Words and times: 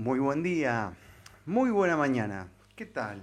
Muy 0.00 0.18
buen 0.18 0.42
día, 0.42 0.94
muy 1.44 1.70
buena 1.70 1.94
mañana. 1.94 2.48
¿Qué 2.74 2.86
tal? 2.86 3.20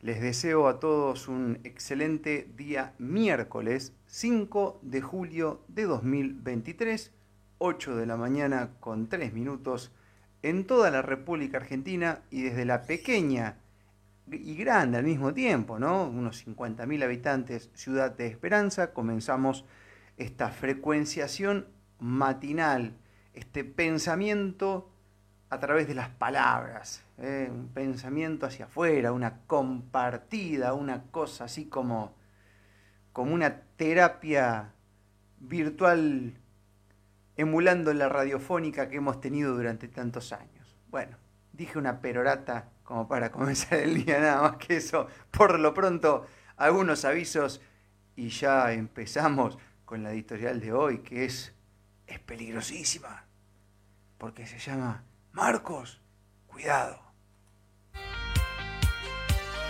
Les 0.00 0.22
deseo 0.22 0.66
a 0.68 0.80
todos 0.80 1.28
un 1.28 1.60
excelente 1.64 2.48
día 2.56 2.94
miércoles 2.98 3.92
5 4.06 4.80
de 4.80 5.02
julio 5.02 5.62
de 5.68 5.82
2023, 5.82 7.12
8 7.58 7.94
de 7.94 8.06
la 8.06 8.16
mañana 8.16 8.70
con 8.80 9.10
3 9.10 9.34
minutos 9.34 9.92
en 10.40 10.66
toda 10.66 10.90
la 10.90 11.02
República 11.02 11.58
Argentina 11.58 12.22
y 12.30 12.40
desde 12.40 12.64
la 12.64 12.84
pequeña 12.84 13.58
y 14.32 14.54
grande 14.54 14.96
al 14.96 15.04
mismo 15.04 15.34
tiempo, 15.34 15.78
¿no? 15.78 16.08
Unos 16.08 16.46
50.000 16.46 17.04
habitantes, 17.04 17.70
Ciudad 17.74 18.16
de 18.16 18.28
Esperanza, 18.28 18.94
comenzamos 18.94 19.66
esta 20.16 20.48
frecuenciación 20.48 21.66
matinal, 21.98 22.96
este 23.34 23.62
pensamiento 23.62 24.88
a 25.50 25.60
través 25.60 25.86
de 25.86 25.94
las 25.94 26.08
palabras, 26.08 27.04
¿eh? 27.18 27.48
un 27.50 27.68
pensamiento 27.68 28.46
hacia 28.46 28.64
afuera, 28.64 29.12
una 29.12 29.42
compartida, 29.46 30.74
una 30.74 31.04
cosa 31.10 31.44
así 31.44 31.66
como, 31.66 32.14
como 33.12 33.34
una 33.34 33.60
terapia 33.76 34.72
virtual 35.38 36.34
emulando 37.36 37.92
la 37.92 38.08
radiofónica 38.08 38.88
que 38.88 38.96
hemos 38.96 39.20
tenido 39.20 39.54
durante 39.54 39.88
tantos 39.88 40.32
años. 40.32 40.76
Bueno, 40.90 41.16
dije 41.52 41.78
una 41.78 42.00
perorata 42.00 42.70
como 42.82 43.08
para 43.08 43.30
comenzar 43.30 43.78
el 43.80 44.04
día, 44.04 44.20
nada 44.20 44.42
más 44.42 44.56
que 44.56 44.76
eso. 44.76 45.08
Por 45.30 45.58
lo 45.58 45.74
pronto, 45.74 46.26
algunos 46.56 47.04
avisos 47.04 47.60
y 48.16 48.28
ya 48.28 48.72
empezamos 48.72 49.58
con 49.84 50.02
la 50.02 50.12
editorial 50.12 50.60
de 50.60 50.72
hoy, 50.72 50.98
que 50.98 51.24
es, 51.24 51.54
es 52.06 52.18
peligrosísima, 52.20 53.24
porque 54.18 54.46
se 54.46 54.58
llama 54.58 55.04
Marcos, 55.34 56.00
cuidado. 56.46 56.96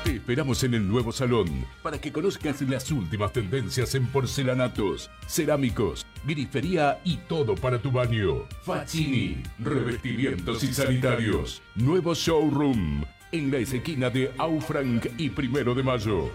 Te 0.05 0.17
esperamos 0.17 0.63
en 0.63 0.75
el 0.75 0.87
nuevo 0.87 1.11
salón 1.11 1.65
para 1.83 1.99
que 1.99 2.13
conozcas 2.13 2.61
las 2.61 2.91
últimas 2.91 3.33
tendencias 3.33 3.95
en 3.95 4.07
porcelanatos, 4.09 5.11
cerámicos, 5.27 6.05
grifería 6.27 7.01
y 7.03 7.17
todo 7.17 7.55
para 7.55 7.79
tu 7.79 7.91
baño. 7.91 8.47
Facini, 8.63 9.43
revestimientos 9.59 10.63
y 10.63 10.75
sanitarios. 10.75 11.63
Nuevo 11.75 12.13
showroom 12.13 13.03
en 13.33 13.51
la 13.51 13.57
esquina 13.57 14.11
de 14.11 14.35
Aufranc 14.37 15.07
y 15.17 15.31
Primero 15.31 15.75
de 15.75 15.83
Mayo. 15.83 16.31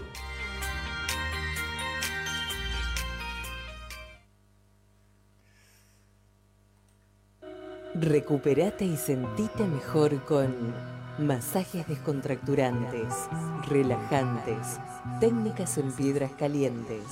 Recuperate 8.00 8.86
y 8.86 8.96
sentite 8.96 9.62
mejor 9.62 10.24
con 10.24 10.72
masajes 11.18 11.86
descontracturantes, 11.86 13.12
relajantes, 13.68 14.78
técnicas 15.20 15.76
en 15.76 15.92
piedras 15.92 16.32
calientes, 16.38 17.04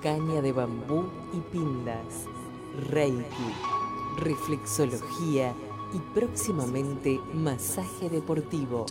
caña 0.00 0.40
de 0.42 0.52
bambú 0.52 1.10
y 1.32 1.40
pindas, 1.50 2.28
reiki, 2.90 3.54
reflexología 4.18 5.52
y 5.92 5.98
próximamente 6.14 7.18
masaje 7.34 8.08
deportivo. 8.08 8.86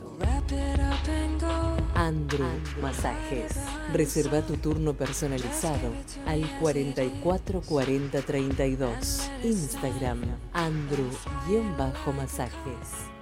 Andrew 1.95 2.47
Masajes. 2.81 3.53
Reserva 3.93 4.41
tu 4.41 4.57
turno 4.57 4.93
personalizado 4.93 5.93
al 6.25 6.43
444032. 6.59 9.29
Instagram 9.43 10.21
Andrew-Masajes. 10.53 13.14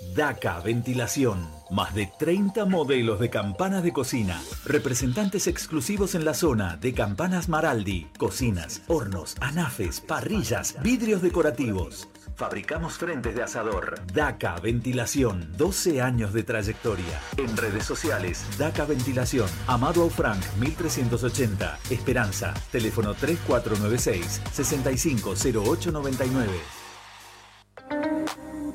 DACA 0.00 0.60
Ventilación. 0.60 1.48
Más 1.70 1.94
de 1.94 2.10
30 2.18 2.64
modelos 2.64 3.20
de 3.20 3.30
campanas 3.30 3.82
de 3.82 3.92
cocina. 3.92 4.40
Representantes 4.64 5.46
exclusivos 5.46 6.14
en 6.14 6.24
la 6.24 6.34
zona 6.34 6.76
de 6.76 6.94
Campanas 6.94 7.48
Maraldi. 7.48 8.08
Cocinas, 8.16 8.82
hornos, 8.86 9.36
anafes, 9.40 10.00
parrillas, 10.00 10.76
vidrios 10.82 11.20
decorativos. 11.20 12.08
Fabricamos 12.36 12.94
frentes 12.94 13.34
de 13.34 13.42
asador. 13.42 14.00
DACA 14.12 14.60
Ventilación. 14.60 15.52
12 15.56 16.00
años 16.00 16.32
de 16.32 16.44
trayectoria. 16.44 17.20
En 17.36 17.56
redes 17.56 17.84
sociales, 17.84 18.44
DACA 18.56 18.84
Ventilación. 18.84 19.48
Amado 19.66 20.02
Aufranc, 20.02 20.42
1380. 20.58 21.78
Esperanza. 21.90 22.54
Teléfono 22.70 23.14
3496 23.14 24.42
650899. 24.52 26.77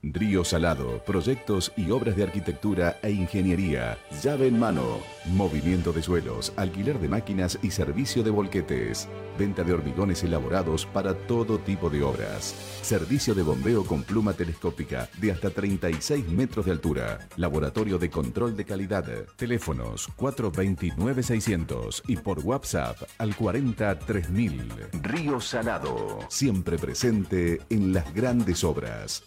Río 0.02 0.44
Salado, 0.44 1.04
proyectos 1.04 1.72
y 1.76 1.90
obras 1.90 2.16
de 2.16 2.22
arquitectura 2.22 2.98
e 3.02 3.10
ingeniería. 3.10 3.98
Llave 4.22 4.46
en 4.46 4.58
mano. 4.58 5.00
Movimiento 5.26 5.92
de 5.92 6.02
suelos, 6.02 6.54
alquiler 6.56 6.98
de 6.98 7.08
máquinas 7.08 7.58
y 7.62 7.70
servicio 7.70 8.22
de 8.22 8.30
volquetes. 8.30 9.08
Venta 9.38 9.62
de 9.62 9.74
hormigones 9.74 10.24
elaborados 10.24 10.86
para 10.86 11.12
todo 11.14 11.58
tipo 11.58 11.90
de 11.90 12.02
obras. 12.02 12.54
Servicio 12.80 13.34
de 13.34 13.42
bombeo 13.42 13.84
con 13.84 14.02
pluma 14.02 14.32
telescópica 14.32 15.06
de 15.18 15.32
hasta 15.32 15.50
36 15.50 16.28
metros 16.28 16.64
de 16.64 16.72
altura. 16.72 17.28
Laboratorio 17.36 17.98
de 17.98 18.08
control 18.08 18.56
de 18.56 18.64
calidad. 18.64 19.04
Teléfonos 19.36 20.08
429-600 20.16 22.04
y 22.06 22.16
por 22.16 22.40
WhatsApp 22.40 22.96
al 23.18 23.36
43000. 23.36 24.72
Río 25.02 25.40
Salado. 25.42 26.20
Siempre 26.30 26.78
presente 26.78 27.60
en 27.68 27.92
las 27.92 28.14
grandes 28.14 28.64
obras. 28.64 29.24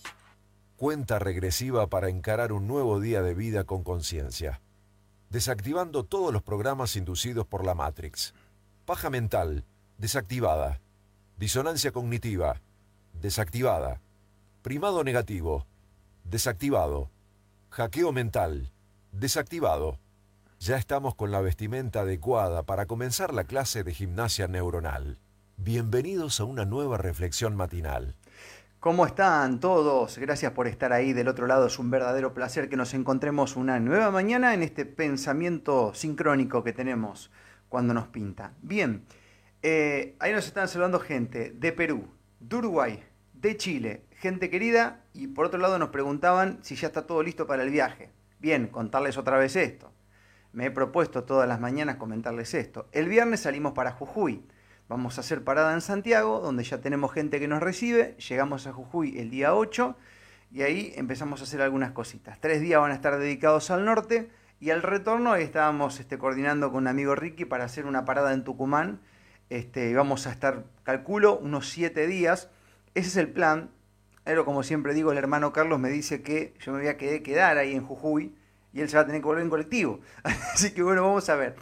Cuenta 0.83 1.17
regresiva 1.17 1.87
para 1.87 2.09
encarar 2.09 2.51
un 2.51 2.67
nuevo 2.67 2.99
día 2.99 3.21
de 3.21 3.33
vida 3.33 3.63
con 3.63 3.85
conciencia. 3.85 4.59
Desactivando 5.29 6.03
todos 6.03 6.33
los 6.33 6.43
programas 6.43 6.97
inducidos 6.97 7.47
por 7.47 7.65
la 7.65 7.73
Matrix. 7.73 8.33
Paja 8.83 9.09
mental, 9.09 9.63
desactivada. 9.97 10.81
Disonancia 11.37 11.93
cognitiva, 11.93 12.59
desactivada. 13.13 14.01
Primado 14.61 15.05
negativo, 15.05 15.65
desactivado. 16.25 17.09
Hackeo 17.69 18.11
mental, 18.11 18.69
desactivado. 19.13 19.99
Ya 20.59 20.75
estamos 20.75 21.15
con 21.15 21.31
la 21.31 21.39
vestimenta 21.39 22.01
adecuada 22.01 22.63
para 22.63 22.87
comenzar 22.87 23.33
la 23.33 23.45
clase 23.45 23.85
de 23.85 23.93
gimnasia 23.93 24.49
neuronal. 24.49 25.17
Bienvenidos 25.55 26.41
a 26.41 26.43
una 26.43 26.65
nueva 26.65 26.97
reflexión 26.97 27.55
matinal. 27.55 28.17
¿Cómo 28.83 29.05
están 29.05 29.61
todos? 29.61 30.17
Gracias 30.17 30.51
por 30.51 30.67
estar 30.67 30.91
ahí 30.91 31.13
del 31.13 31.29
otro 31.29 31.47
lado. 31.47 31.67
Es 31.67 31.79
un 31.79 31.89
verdadero 31.89 32.33
placer 32.33 32.67
que 32.67 32.75
nos 32.75 32.93
encontremos 32.93 33.55
una 33.55 33.79
nueva 33.79 34.11
mañana 34.11 34.53
en 34.53 34.61
este 34.61 34.85
pensamiento 34.85 35.93
sincrónico 35.93 36.65
que 36.65 36.73
tenemos 36.73 37.31
cuando 37.69 37.93
nos 37.93 38.09
pinta. 38.09 38.51
Bien, 38.61 39.05
eh, 39.61 40.17
ahí 40.19 40.33
nos 40.33 40.47
están 40.47 40.67
saludando 40.67 40.99
gente 40.99 41.51
de 41.51 41.71
Perú, 41.71 42.09
de 42.41 42.57
Uruguay, 42.57 43.01
de 43.31 43.55
Chile, 43.55 44.03
gente 44.17 44.49
querida, 44.49 45.05
y 45.13 45.27
por 45.27 45.45
otro 45.45 45.61
lado 45.61 45.79
nos 45.79 45.87
preguntaban 45.87 46.59
si 46.61 46.75
ya 46.75 46.87
está 46.87 47.07
todo 47.07 47.23
listo 47.23 47.47
para 47.47 47.63
el 47.63 47.69
viaje. 47.69 48.11
Bien, 48.39 48.67
contarles 48.67 49.17
otra 49.17 49.37
vez 49.37 49.55
esto. 49.55 49.93
Me 50.51 50.65
he 50.65 50.71
propuesto 50.71 51.23
todas 51.23 51.47
las 51.47 51.61
mañanas 51.61 51.95
comentarles 51.95 52.53
esto. 52.53 52.89
El 52.91 53.07
viernes 53.07 53.39
salimos 53.39 53.71
para 53.71 53.93
Jujuy. 53.93 54.43
Vamos 54.89 55.17
a 55.17 55.21
hacer 55.21 55.43
parada 55.43 55.73
en 55.73 55.81
Santiago, 55.81 56.41
donde 56.41 56.63
ya 56.63 56.79
tenemos 56.81 57.13
gente 57.13 57.39
que 57.39 57.47
nos 57.47 57.61
recibe. 57.63 58.17
Llegamos 58.17 58.67
a 58.67 58.73
Jujuy 58.73 59.17
el 59.17 59.29
día 59.29 59.55
8 59.55 59.95
y 60.51 60.61
ahí 60.63 60.93
empezamos 60.97 61.39
a 61.39 61.45
hacer 61.45 61.61
algunas 61.61 61.93
cositas. 61.93 62.39
Tres 62.41 62.59
días 62.59 62.81
van 62.81 62.91
a 62.91 62.95
estar 62.95 63.17
dedicados 63.17 63.71
al 63.71 63.85
norte 63.85 64.29
y 64.59 64.71
al 64.71 64.81
retorno 64.81 65.35
estábamos 65.35 65.99
este, 66.01 66.17
coordinando 66.17 66.71
con 66.71 66.83
un 66.83 66.87
amigo 66.87 67.15
Ricky 67.15 67.45
para 67.45 67.63
hacer 67.63 67.85
una 67.85 68.03
parada 68.03 68.33
en 68.33 68.43
Tucumán. 68.43 68.99
Este, 69.49 69.93
vamos 69.95 70.27
a 70.27 70.31
estar, 70.31 70.65
calculo, 70.83 71.37
unos 71.37 71.69
siete 71.69 72.05
días. 72.05 72.49
Ese 72.93 73.07
es 73.07 73.17
el 73.17 73.29
plan. 73.29 73.71
Pero 74.25 74.43
como 74.43 74.63
siempre 74.63 74.93
digo, 74.93 75.11
el 75.13 75.17
hermano 75.17 75.53
Carlos 75.53 75.79
me 75.79 75.89
dice 75.89 76.21
que 76.21 76.53
yo 76.59 76.73
me 76.73 76.79
voy 76.79 76.87
a 76.87 76.97
quedar 76.97 77.57
ahí 77.57 77.73
en 77.73 77.85
Jujuy 77.85 78.35
y 78.73 78.81
él 78.81 78.89
se 78.89 78.97
va 78.97 79.03
a 79.03 79.05
tener 79.05 79.21
que 79.21 79.27
volver 79.27 79.43
en 79.43 79.49
colectivo. 79.49 80.01
Así 80.23 80.73
que 80.73 80.83
bueno, 80.83 81.03
vamos 81.03 81.29
a 81.29 81.35
ver. 81.35 81.55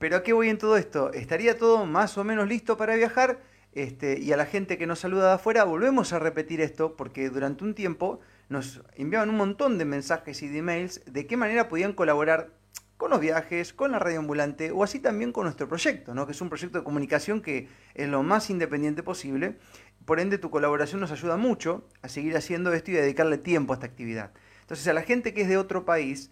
Pero 0.00 0.16
¿a 0.16 0.22
qué 0.22 0.32
voy 0.32 0.48
en 0.48 0.56
todo 0.56 0.78
esto? 0.78 1.12
¿Estaría 1.12 1.58
todo 1.58 1.84
más 1.84 2.16
o 2.16 2.24
menos 2.24 2.48
listo 2.48 2.78
para 2.78 2.96
viajar? 2.96 3.42
Este, 3.74 4.18
y 4.18 4.32
a 4.32 4.38
la 4.38 4.46
gente 4.46 4.78
que 4.78 4.86
nos 4.86 5.00
saluda 5.00 5.28
de 5.28 5.34
afuera, 5.34 5.64
volvemos 5.64 6.14
a 6.14 6.18
repetir 6.18 6.62
esto 6.62 6.96
porque 6.96 7.28
durante 7.28 7.64
un 7.64 7.74
tiempo 7.74 8.18
nos 8.48 8.80
enviaban 8.94 9.28
un 9.28 9.36
montón 9.36 9.76
de 9.76 9.84
mensajes 9.84 10.42
y 10.42 10.48
de 10.48 10.60
emails 10.60 11.02
de 11.04 11.26
qué 11.26 11.36
manera 11.36 11.68
podían 11.68 11.92
colaborar 11.92 12.54
con 12.96 13.10
los 13.10 13.20
viajes, 13.20 13.74
con 13.74 13.92
la 13.92 13.98
radio 13.98 14.20
ambulante 14.20 14.70
o 14.70 14.82
así 14.82 15.00
también 15.00 15.32
con 15.32 15.44
nuestro 15.44 15.68
proyecto, 15.68 16.14
¿no? 16.14 16.24
que 16.24 16.32
es 16.32 16.40
un 16.40 16.48
proyecto 16.48 16.78
de 16.78 16.84
comunicación 16.84 17.42
que 17.42 17.68
es 17.92 18.08
lo 18.08 18.22
más 18.22 18.48
independiente 18.48 19.02
posible. 19.02 19.58
Por 20.06 20.18
ende, 20.18 20.38
tu 20.38 20.48
colaboración 20.48 21.02
nos 21.02 21.12
ayuda 21.12 21.36
mucho 21.36 21.86
a 22.00 22.08
seguir 22.08 22.38
haciendo 22.38 22.72
esto 22.72 22.90
y 22.90 22.96
a 22.96 23.02
dedicarle 23.02 23.36
tiempo 23.36 23.74
a 23.74 23.76
esta 23.76 23.86
actividad. 23.86 24.32
Entonces, 24.62 24.88
a 24.88 24.94
la 24.94 25.02
gente 25.02 25.34
que 25.34 25.42
es 25.42 25.48
de 25.48 25.58
otro 25.58 25.84
país, 25.84 26.30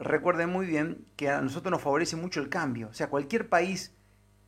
recuerden 0.00 0.48
muy 0.48 0.66
bien 0.66 1.04
que 1.16 1.28
a 1.28 1.40
nosotros 1.40 1.70
nos 1.70 1.82
favorece 1.82 2.16
mucho 2.16 2.40
el 2.40 2.48
cambio. 2.48 2.88
O 2.88 2.94
sea, 2.94 3.08
cualquier 3.08 3.48
país, 3.48 3.94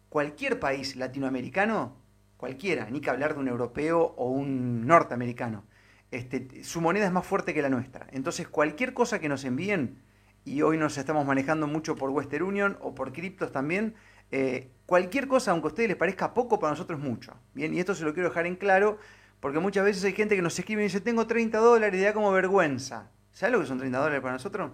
cualquier 0.09 0.59
país 0.59 0.97
latinoamericano, 0.97 1.97
cualquiera, 2.39 2.91
ni 2.91 3.01
que 3.01 3.11
hablar 3.11 3.35
de 3.35 3.41
un 3.41 3.49
europeo 3.49 4.15
o 4.17 4.31
un 4.31 4.87
norteamericano, 4.87 5.65
este, 6.11 6.65
su 6.65 6.81
moneda 6.81 7.07
es 7.07 7.13
más 7.13 7.27
fuerte 7.27 7.55
que 7.55 7.63
la 7.63 7.69
nuestra. 7.69 8.07
Entonces, 8.11 8.49
cualquier 8.49 8.95
cosa 8.95 9.19
que 9.21 9.29
nos 9.29 9.45
envíen, 9.45 10.03
y 10.45 10.63
hoy 10.63 10.77
nos 10.77 10.99
estamos 10.99 11.25
manejando 11.25 11.67
mucho 11.67 11.95
por 11.95 12.11
Western 12.11 12.43
Union 12.43 12.79
o 12.81 12.95
por 12.95 13.13
criptos 13.13 13.53
también, 13.53 13.95
eh, 14.31 14.71
cualquier 14.87 15.29
cosa, 15.29 15.53
aunque 15.53 15.67
a 15.67 15.69
ustedes 15.69 15.89
les 15.91 15.99
parezca 15.99 16.35
poco, 16.35 16.59
para 16.59 16.73
nosotros 16.73 16.99
es 16.99 17.05
mucho. 17.05 17.35
Bien, 17.55 17.73
y 17.75 17.79
esto 17.79 17.95
se 17.95 18.05
lo 18.05 18.15
quiero 18.15 18.31
dejar 18.31 18.47
en 18.47 18.57
claro, 18.57 18.99
porque 19.41 19.59
muchas 19.59 19.85
veces 19.85 20.03
hay 20.05 20.13
gente 20.13 20.35
que 20.35 20.43
nos 20.43 20.59
escribe 20.59 20.83
y 20.83 20.85
dice, 20.85 21.01
tengo 21.01 21.27
30 21.27 21.59
dólares 21.59 22.01
y 22.01 22.05
da 22.05 22.13
como 22.13 22.33
vergüenza. 22.33 23.11
¿Sabes 23.33 23.53
lo 23.53 23.61
que 23.61 23.67
son 23.67 23.79
30 23.79 23.99
dólares 23.99 24.21
para 24.21 24.35
nosotros? 24.35 24.73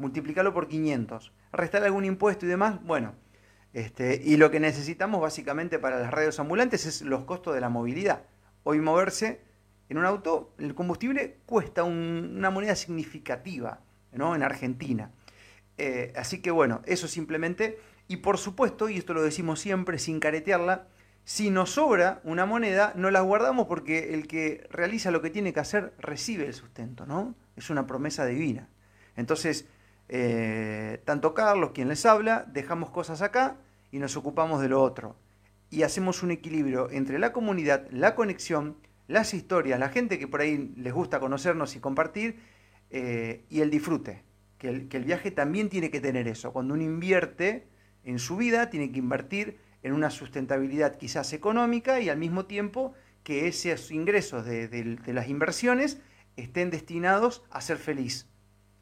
Multiplicarlo 0.00 0.54
por 0.54 0.66
500. 0.66 1.30
Restar 1.52 1.84
algún 1.84 2.06
impuesto 2.06 2.46
y 2.46 2.48
demás, 2.48 2.82
bueno. 2.82 3.12
Este, 3.74 4.18
y 4.24 4.38
lo 4.38 4.50
que 4.50 4.58
necesitamos 4.58 5.20
básicamente 5.20 5.78
para 5.78 6.00
las 6.00 6.10
radios 6.10 6.40
ambulantes 6.40 6.86
es 6.86 7.02
los 7.02 7.24
costos 7.24 7.54
de 7.54 7.60
la 7.60 7.68
movilidad. 7.68 8.22
Hoy 8.62 8.80
moverse 8.80 9.42
en 9.90 9.98
un 9.98 10.06
auto, 10.06 10.54
el 10.58 10.74
combustible 10.74 11.40
cuesta 11.44 11.84
una 11.84 12.48
moneda 12.48 12.76
significativa 12.76 13.80
¿no? 14.12 14.34
en 14.34 14.42
Argentina. 14.42 15.10
Eh, 15.76 16.14
así 16.16 16.40
que 16.40 16.50
bueno, 16.50 16.80
eso 16.86 17.06
simplemente, 17.06 17.78
y 18.08 18.16
por 18.16 18.38
supuesto, 18.38 18.88
y 18.88 18.96
esto 18.96 19.12
lo 19.12 19.22
decimos 19.22 19.60
siempre 19.60 19.98
sin 19.98 20.18
caretearla, 20.18 20.88
si 21.24 21.50
nos 21.50 21.72
sobra 21.72 22.22
una 22.24 22.46
moneda, 22.46 22.94
no 22.96 23.10
la 23.10 23.20
guardamos 23.20 23.66
porque 23.66 24.14
el 24.14 24.26
que 24.26 24.66
realiza 24.70 25.10
lo 25.10 25.20
que 25.20 25.28
tiene 25.28 25.52
que 25.52 25.60
hacer 25.60 25.92
recibe 25.98 26.46
el 26.46 26.54
sustento, 26.54 27.04
¿no? 27.04 27.34
Es 27.54 27.68
una 27.68 27.86
promesa 27.86 28.24
divina. 28.24 28.70
Entonces, 29.14 29.66
eh, 30.12 31.00
tanto 31.04 31.34
Carlos, 31.34 31.70
quien 31.72 31.86
les 31.86 32.04
habla, 32.04 32.44
dejamos 32.52 32.90
cosas 32.90 33.22
acá 33.22 33.58
y 33.92 34.00
nos 34.00 34.16
ocupamos 34.16 34.60
de 34.60 34.68
lo 34.68 34.82
otro. 34.82 35.14
Y 35.70 35.84
hacemos 35.84 36.24
un 36.24 36.32
equilibrio 36.32 36.90
entre 36.90 37.20
la 37.20 37.32
comunidad, 37.32 37.86
la 37.92 38.16
conexión, 38.16 38.76
las 39.06 39.34
historias, 39.34 39.78
la 39.78 39.88
gente 39.88 40.18
que 40.18 40.26
por 40.26 40.40
ahí 40.40 40.74
les 40.76 40.92
gusta 40.92 41.20
conocernos 41.20 41.76
y 41.76 41.80
compartir, 41.80 42.40
eh, 42.90 43.44
y 43.48 43.60
el 43.60 43.70
disfrute. 43.70 44.24
Que 44.58 44.68
el, 44.68 45.04
viaje 45.04 45.30
también 45.30 45.68
tiene 45.68 45.92
que 45.92 46.00
tener 46.00 46.26
eso. 46.26 46.52
Cuando 46.52 46.74
uno 46.74 46.82
invierte 46.82 47.68
en 48.02 48.18
su 48.18 48.36
vida, 48.36 48.68
tiene 48.68 48.90
que 48.90 48.98
invertir 48.98 49.58
en 49.84 49.92
una 49.92 50.10
sustentabilidad 50.10 50.96
quizás 50.98 51.32
económica 51.32 52.00
y 52.00 52.08
al 52.08 52.18
mismo 52.18 52.46
tiempo 52.46 52.94
que 53.22 53.46
esos 53.46 53.92
ingresos 53.92 54.44
de, 54.44 54.66
de, 54.66 55.12
las 55.14 55.28
inversiones 55.28 56.00
estén 56.36 56.70
destinados 56.70 57.44
a 57.50 57.60
ser 57.60 57.78
feliz, 57.78 58.28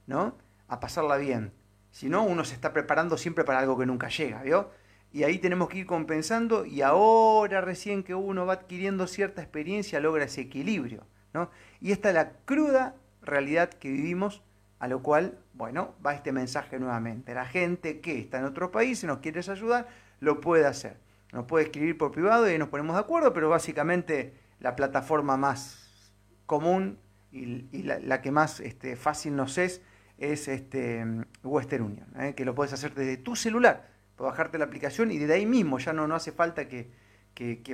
¿no? 0.06 0.38
A 0.68 0.80
pasarla 0.80 1.16
bien. 1.16 1.52
Si 1.90 2.08
no, 2.08 2.22
uno 2.22 2.44
se 2.44 2.54
está 2.54 2.72
preparando 2.72 3.16
siempre 3.16 3.44
para 3.44 3.58
algo 3.58 3.78
que 3.78 3.86
nunca 3.86 4.08
llega, 4.08 4.42
¿vio? 4.42 4.70
y 5.12 5.22
ahí 5.24 5.38
tenemos 5.38 5.68
que 5.68 5.78
ir 5.78 5.86
compensando 5.86 6.66
y 6.66 6.82
ahora 6.82 7.60
recién 7.60 8.02
que 8.02 8.14
uno 8.14 8.44
va 8.44 8.54
adquiriendo 8.54 9.06
cierta 9.06 9.40
experiencia 9.40 10.00
logra 10.00 10.24
ese 10.24 10.42
equilibrio. 10.42 11.06
¿no? 11.32 11.50
Y 11.80 11.92
esta 11.92 12.10
es 12.10 12.14
la 12.14 12.32
cruda 12.44 12.94
realidad 13.22 13.70
que 13.70 13.90
vivimos, 13.90 14.42
a 14.78 14.88
lo 14.88 15.02
cual, 15.02 15.38
bueno, 15.54 15.94
va 16.04 16.14
este 16.14 16.32
mensaje 16.32 16.78
nuevamente. 16.78 17.34
La 17.34 17.46
gente 17.46 18.00
que 18.00 18.18
está 18.18 18.38
en 18.38 18.44
otro 18.44 18.70
país 18.70 19.02
y 19.02 19.06
nos 19.06 19.18
quiere 19.18 19.40
ayudar, 19.40 19.88
lo 20.20 20.40
puede 20.40 20.66
hacer. 20.66 20.98
Nos 21.32 21.46
puede 21.46 21.66
escribir 21.66 21.96
por 21.98 22.12
privado 22.12 22.50
y 22.50 22.58
nos 22.58 22.68
ponemos 22.68 22.94
de 22.94 23.00
acuerdo, 23.00 23.32
pero 23.32 23.48
básicamente 23.48 24.34
la 24.60 24.76
plataforma 24.76 25.36
más 25.36 26.12
común 26.46 26.98
y, 27.30 27.82
la, 27.82 28.22
que 28.22 28.30
más 28.30 28.60
este, 28.60 28.96
fácil 28.96 29.36
nos 29.36 29.58
es 29.58 29.82
es 30.18 30.48
este, 30.48 31.04
Western 31.42 31.84
Union, 31.84 32.08
¿eh? 32.20 32.34
que 32.34 32.44
lo 32.44 32.54
puedes 32.54 32.72
hacer 32.72 32.94
desde 32.94 33.16
tu 33.16 33.36
celular 33.36 33.98
bajarte 34.24 34.58
la 34.58 34.64
aplicación 34.64 35.10
y 35.10 35.18
desde 35.18 35.34
ahí 35.34 35.46
mismo 35.46 35.78
ya 35.78 35.92
no, 35.92 36.06
no 36.06 36.14
hace 36.14 36.32
falta 36.32 36.68
que, 36.68 36.90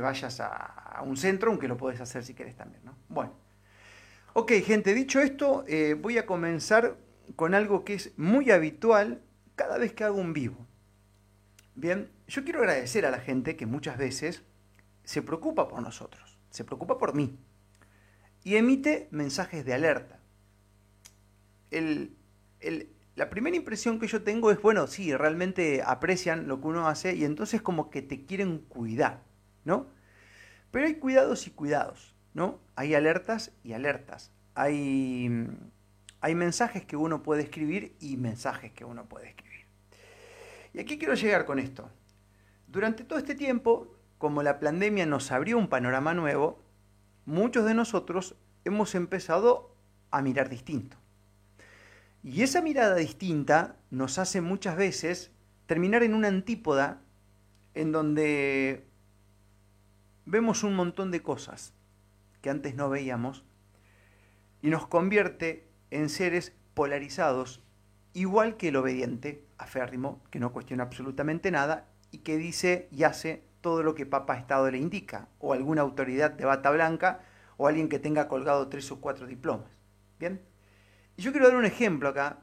vayas 0.01 0.41
a, 0.41 1.01
un 1.05 1.17
centro, 1.17 1.51
aunque 1.51 1.69
lo 1.69 1.77
puedes 1.77 2.01
hacer 2.01 2.25
si 2.25 2.35
querés 2.35 2.57
también. 2.57 2.85
¿no? 2.85 2.97
Bueno, 3.09 3.33
ok 4.35 4.53
gente, 4.65 4.95
dicho 4.95 5.21
esto, 5.21 5.65
eh, 5.67 5.95
voy 5.95 6.19
a 6.19 6.27
comenzar 6.27 6.97
con 7.37 7.55
algo 7.55 7.85
que 7.85 7.95
es 7.95 8.13
muy 8.19 8.51
habitual 8.51 9.23
cada 9.57 9.79
vez 9.79 9.93
que 9.93 10.05
hago 10.05 10.19
un 10.19 10.33
vivo. 10.33 10.67
Bien, 11.75 12.11
yo 12.29 12.45
quiero 12.45 12.61
agradecer 12.61 13.07
a 13.07 13.11
la 13.11 13.19
gente 13.19 13.57
que 13.57 13.67
muchas 13.67 13.97
veces 13.97 14.43
se 15.03 15.23
preocupa 15.23 15.67
por 15.69 15.83
nosotros, 15.83 16.39
se 16.51 16.65
preocupa 16.65 16.99
por 16.99 17.15
mí 17.15 17.39
y 18.45 18.57
emite 18.57 19.09
mensajes 19.11 19.65
de 19.65 19.73
alerta. 19.73 20.21
El, 21.71 22.17
la 23.17 23.31
primera 23.31 23.57
impresión 23.57 23.99
que 23.99 24.09
yo 24.09 24.23
tengo 24.23 24.51
es, 24.51 24.61
bueno, 24.61 24.87
sí, 24.87 25.15
realmente 25.15 25.83
aprecian 25.85 26.49
lo 26.49 26.61
que 26.61 26.67
uno 26.67 26.89
hace 26.89 27.15
y 27.15 27.25
entonces 27.25 27.63
como 27.63 27.91
que 27.91 28.03
te 28.03 28.25
quieren 28.25 28.59
cuidar, 28.59 29.23
¿no? 29.65 29.87
Pero 30.71 30.87
hay 30.87 30.95
cuidados 30.97 31.47
y 31.47 31.51
cuidados, 31.51 32.15
¿no? 32.33 32.61
Hay 32.75 32.95
alertas 32.95 33.53
y 33.63 33.73
alertas. 33.75 34.33
Hay, 34.57 35.31
hay 36.21 36.35
mensajes 36.35 36.85
que 36.85 36.97
uno 36.97 37.23
puede 37.23 37.43
escribir 37.43 37.95
y 38.01 38.17
mensajes 38.17 38.73
que 38.73 38.85
uno 38.85 39.09
puede 39.09 39.29
escribir. 39.29 39.67
Y 40.73 40.81
aquí 40.81 40.99
quiero 40.99 41.15
llegar 41.15 41.45
con 41.45 41.61
esto. 41.61 41.89
Durante 42.67 43.05
todo 43.05 43.21
este 43.21 43.37
tiempo, 43.37 43.95
como 44.19 44.43
la 44.43 44.59
pandemia 44.59 45.07
nos 45.07 45.31
abrió 45.31 45.57
un 45.59 45.69
panorama 45.69 46.15
nuevo, 46.15 46.61
muchos 47.25 47.65
de 47.65 47.75
nosotros 47.75 48.35
hemos 48.65 48.97
empezado 48.97 49.77
a 50.11 50.23
mirar 50.23 50.49
distinto. 50.49 50.97
Y 52.25 52.43
esa 52.43 52.63
mirada 52.63 52.95
distinta 52.95 53.77
nos 53.91 54.19
hace 54.19 54.41
muchas 54.41 54.79
veces 54.79 55.31
terminar 55.67 56.03
en 56.03 56.15
una 56.15 56.29
antípoda 56.29 57.03
en 57.75 57.93
donde 57.93 58.87
vemos 60.25 60.65
un 60.65 60.75
montón 60.75 61.11
de 61.11 61.21
cosas 61.21 61.75
que 62.41 62.49
antes 62.49 62.75
no 62.77 62.89
veíamos 62.89 63.45
y 64.63 64.71
nos 64.71 64.87
convierte 64.87 65.69
en 65.91 66.09
seres 66.09 66.55
polarizados, 66.73 67.63
igual 68.15 68.57
que 68.57 68.69
el 68.69 68.77
obediente, 68.77 69.45
aférrimo, 69.59 70.23
que 70.31 70.41
no 70.41 70.51
cuestiona 70.51 70.85
absolutamente 70.85 71.51
nada 71.51 71.91
y 72.11 72.19
que 72.19 72.39
dice 72.39 72.89
y 72.91 73.03
hace 73.03 73.45
todo 73.61 73.83
lo 73.83 73.95
que 73.95 74.07
Papa 74.07 74.39
Estado 74.39 74.71
le 74.71 74.79
indica, 74.79 75.29
o 75.41 75.53
alguna 75.53 75.83
autoridad 75.83 76.31
de 76.31 76.47
bata 76.47 76.71
blanca, 76.71 77.21
o 77.59 77.69
alguien 77.69 77.91
que 77.91 77.99
tenga 77.99 78.29
colgado 78.29 78.69
tres 78.69 78.91
o 78.93 79.01
cuatro 79.03 79.27
diplomas. 79.27 79.69
¿Bien? 80.19 80.41
Y 81.17 81.23
yo 81.23 81.33
quiero 81.33 81.49
dar 81.49 81.57
un 81.57 81.65
ejemplo 81.65 82.09
acá, 82.09 82.39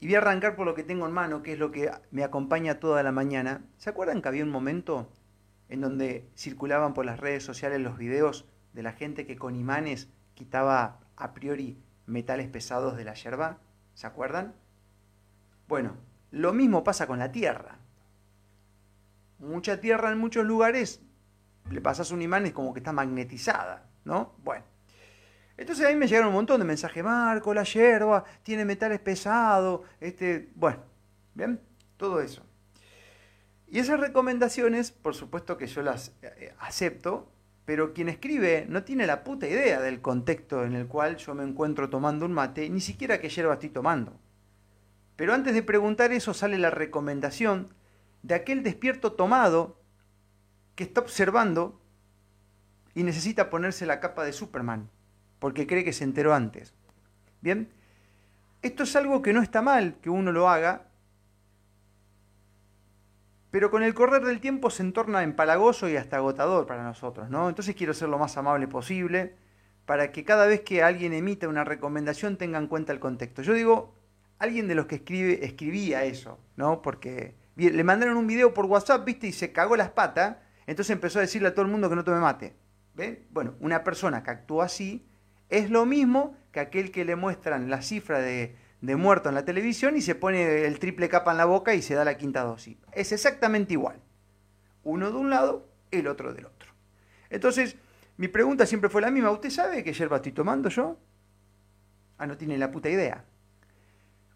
y 0.00 0.06
voy 0.06 0.14
a 0.14 0.18
arrancar 0.18 0.56
por 0.56 0.66
lo 0.66 0.74
que 0.74 0.84
tengo 0.84 1.06
en 1.06 1.12
mano, 1.12 1.42
que 1.42 1.52
es 1.52 1.58
lo 1.58 1.70
que 1.70 1.90
me 2.10 2.24
acompaña 2.24 2.78
toda 2.78 3.02
la 3.02 3.12
mañana. 3.12 3.64
¿Se 3.78 3.90
acuerdan 3.90 4.22
que 4.22 4.28
había 4.28 4.44
un 4.44 4.50
momento 4.50 5.10
en 5.68 5.80
donde 5.80 6.28
circulaban 6.36 6.94
por 6.94 7.04
las 7.04 7.18
redes 7.18 7.44
sociales 7.44 7.80
los 7.80 7.98
videos 7.98 8.46
de 8.72 8.82
la 8.82 8.92
gente 8.92 9.26
que 9.26 9.36
con 9.36 9.56
imanes 9.56 10.08
quitaba 10.34 11.00
a 11.16 11.34
priori 11.34 11.78
metales 12.06 12.48
pesados 12.48 12.96
de 12.96 13.04
la 13.04 13.14
yerba? 13.14 13.58
¿Se 13.94 14.06
acuerdan? 14.06 14.54
Bueno, 15.66 15.96
lo 16.30 16.52
mismo 16.52 16.84
pasa 16.84 17.06
con 17.06 17.18
la 17.18 17.32
tierra. 17.32 17.78
Mucha 19.40 19.80
tierra 19.80 20.10
en 20.10 20.18
muchos 20.18 20.44
lugares, 20.44 21.02
le 21.70 21.80
pasas 21.80 22.10
un 22.10 22.22
imán 22.22 22.46
es 22.46 22.52
como 22.52 22.72
que 22.72 22.80
está 22.80 22.92
magnetizada, 22.92 23.88
¿no? 24.04 24.34
Bueno. 24.42 24.64
Entonces 25.58 25.84
ahí 25.84 25.96
me 25.96 26.06
llegaron 26.06 26.28
un 26.28 26.34
montón 26.34 26.60
de 26.60 26.64
mensajes, 26.64 27.02
Marco, 27.02 27.52
la 27.52 27.64
hierba 27.64 28.24
tiene 28.44 28.64
metales 28.64 29.00
pesados, 29.00 29.80
este, 30.00 30.50
bueno, 30.54 30.78
¿bien? 31.34 31.60
Todo 31.96 32.20
eso. 32.20 32.46
Y 33.66 33.80
esas 33.80 33.98
recomendaciones, 33.98 34.92
por 34.92 35.16
supuesto 35.16 35.58
que 35.58 35.66
yo 35.66 35.82
las 35.82 36.12
eh, 36.22 36.54
acepto, 36.60 37.28
pero 37.64 37.92
quien 37.92 38.08
escribe 38.08 38.66
no 38.68 38.84
tiene 38.84 39.04
la 39.04 39.24
puta 39.24 39.48
idea 39.48 39.80
del 39.80 40.00
contexto 40.00 40.64
en 40.64 40.74
el 40.74 40.86
cual 40.86 41.16
yo 41.16 41.34
me 41.34 41.42
encuentro 41.42 41.90
tomando 41.90 42.24
un 42.24 42.32
mate, 42.32 42.70
ni 42.70 42.80
siquiera 42.80 43.20
qué 43.20 43.28
hierba 43.28 43.54
estoy 43.54 43.70
tomando. 43.70 44.16
Pero 45.16 45.34
antes 45.34 45.54
de 45.54 45.64
preguntar 45.64 46.12
eso 46.12 46.34
sale 46.34 46.56
la 46.56 46.70
recomendación 46.70 47.74
de 48.22 48.36
aquel 48.36 48.62
despierto 48.62 49.12
tomado 49.12 49.82
que 50.76 50.84
está 50.84 51.00
observando 51.00 51.82
y 52.94 53.02
necesita 53.02 53.50
ponerse 53.50 53.86
la 53.86 53.98
capa 53.98 54.24
de 54.24 54.32
Superman 54.32 54.88
porque 55.38 55.66
cree 55.66 55.84
que 55.84 55.92
se 55.92 56.04
enteró 56.04 56.34
antes. 56.34 56.74
Bien, 57.40 57.70
Esto 58.62 58.82
es 58.82 58.96
algo 58.96 59.22
que 59.22 59.32
no 59.32 59.42
está 59.42 59.62
mal 59.62 59.96
que 60.02 60.10
uno 60.10 60.32
lo 60.32 60.48
haga, 60.48 60.88
pero 63.50 63.70
con 63.70 63.82
el 63.82 63.94
correr 63.94 64.24
del 64.24 64.40
tiempo 64.40 64.68
se 64.70 64.82
entorna 64.82 65.22
empalagoso 65.22 65.88
y 65.88 65.96
hasta 65.96 66.16
agotador 66.16 66.66
para 66.66 66.82
nosotros, 66.82 67.30
¿no? 67.30 67.48
Entonces 67.48 67.74
quiero 67.74 67.94
ser 67.94 68.08
lo 68.08 68.18
más 68.18 68.36
amable 68.36 68.68
posible 68.68 69.36
para 69.86 70.12
que 70.12 70.22
cada 70.24 70.46
vez 70.46 70.60
que 70.60 70.82
alguien 70.82 71.14
emita 71.14 71.48
una 71.48 71.64
recomendación 71.64 72.36
tenga 72.36 72.58
en 72.58 72.66
cuenta 72.66 72.92
el 72.92 73.00
contexto. 73.00 73.40
Yo 73.40 73.54
digo, 73.54 73.94
alguien 74.38 74.68
de 74.68 74.74
los 74.74 74.84
que 74.86 74.96
escribe, 74.96 75.44
escribía 75.46 76.04
eso, 76.04 76.38
¿no? 76.56 76.82
Porque 76.82 77.36
le 77.56 77.84
mandaron 77.84 78.18
un 78.18 78.26
video 78.26 78.52
por 78.52 78.66
WhatsApp, 78.66 79.04
¿viste? 79.06 79.28
Y 79.28 79.32
se 79.32 79.50
cagó 79.50 79.76
las 79.76 79.90
patas, 79.90 80.36
entonces 80.66 80.90
empezó 80.90 81.18
a 81.18 81.22
decirle 81.22 81.48
a 81.48 81.54
todo 81.54 81.64
el 81.64 81.70
mundo 81.70 81.88
que 81.88 81.96
no 81.96 82.04
tome 82.04 82.20
mate. 82.20 82.54
¿Ven? 82.94 83.26
Bueno, 83.30 83.54
una 83.60 83.82
persona 83.82 84.22
que 84.22 84.30
actúa 84.30 84.66
así 84.66 85.07
es 85.48 85.70
lo 85.70 85.86
mismo 85.86 86.36
que 86.52 86.60
aquel 86.60 86.90
que 86.90 87.04
le 87.04 87.16
muestran 87.16 87.70
la 87.70 87.82
cifra 87.82 88.20
de, 88.20 88.56
de 88.80 88.96
muerto 88.96 89.28
en 89.28 89.34
la 89.34 89.44
televisión 89.44 89.96
y 89.96 90.02
se 90.02 90.14
pone 90.14 90.64
el 90.64 90.78
triple 90.78 91.08
capa 91.08 91.32
en 91.32 91.38
la 91.38 91.44
boca 91.44 91.74
y 91.74 91.82
se 91.82 91.94
da 91.94 92.04
la 92.04 92.16
quinta 92.16 92.42
dosis. 92.42 92.76
Es 92.92 93.12
exactamente 93.12 93.72
igual. 93.72 94.00
Uno 94.84 95.10
de 95.10 95.16
un 95.16 95.30
lado, 95.30 95.68
el 95.90 96.06
otro 96.06 96.32
del 96.32 96.46
otro. 96.46 96.72
Entonces, 97.30 97.76
mi 98.16 98.28
pregunta 98.28 98.66
siempre 98.66 98.90
fue 98.90 99.02
la 99.02 99.10
misma. 99.10 99.30
¿Usted 99.30 99.50
sabe 99.50 99.84
qué 99.84 99.92
yerba 99.92 100.16
estoy 100.16 100.32
tomando 100.32 100.68
yo? 100.68 100.98
Ah, 102.18 102.26
no 102.26 102.36
tiene 102.36 102.58
la 102.58 102.70
puta 102.70 102.88
idea. 102.88 103.24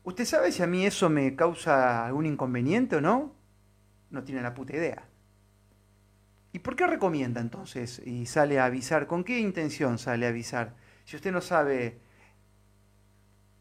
¿Usted 0.05 0.25
sabe 0.25 0.53
si 0.53 0.63
a 0.63 0.67
mí 0.67 0.85
eso 0.85 1.09
me 1.09 1.35
causa 1.37 2.07
algún 2.07 2.27
inconveniente 2.27 2.97
o 2.97 3.01
no? 3.01 3.35
No 4.11 4.25
tiene 4.25 4.43
la 4.43 4.55
puta 4.55 4.77
idea. 4.77 5.05
¿Y 6.53 6.59
por 6.59 6.77
qué 6.77 6.87
recomienda 6.87 7.41
entonces 7.41 8.01
y 8.05 8.27
sale 8.27 8.59
a 8.59 8.67
avisar? 8.67 9.07
¿Con 9.07 9.25
qué 9.25 9.39
intención 9.39 9.99
sale 9.99 10.27
a 10.27 10.31
avisar? 10.31 10.75
Si 11.13 11.17
usted 11.17 11.31
no 11.31 11.43
sabe 11.43 12.01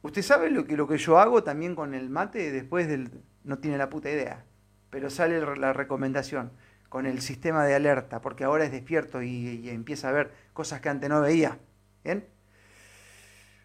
Usted 0.03 0.22
sabe 0.22 0.50
lo 0.50 0.63
que, 0.63 0.77
lo 0.77 0.88
que 0.88 0.98
yo 0.98 1.20
hago 1.20 1.43
también 1.43 1.75
con 1.75 1.93
el 1.93 2.10
mate 2.10 2.50
después 2.50 2.88
del... 2.88 3.12
No 3.43 3.58
tiene 3.58 3.77
la 3.77 3.89
puta 3.89 4.10
idea, 4.10 4.46
pero 4.89 5.10
sale 5.10 5.41
la 5.58 5.74
recomendación 5.74 6.53
con 6.88 7.05
el 7.05 7.20
sistema 7.20 7.65
de 7.65 7.75
alerta, 7.75 8.22
porque 8.22 8.46
ahora 8.46 8.63
es 8.63 8.72
despierto 8.72 9.22
y, 9.22 9.70
empieza 9.70 10.08
a 10.08 10.13
ver 10.13 10.31
cosas 10.53 10.79
que 10.79 10.88
antes 10.88 11.10
no 11.10 11.20
veía. 11.20 11.58
¿Bien? 12.05 12.25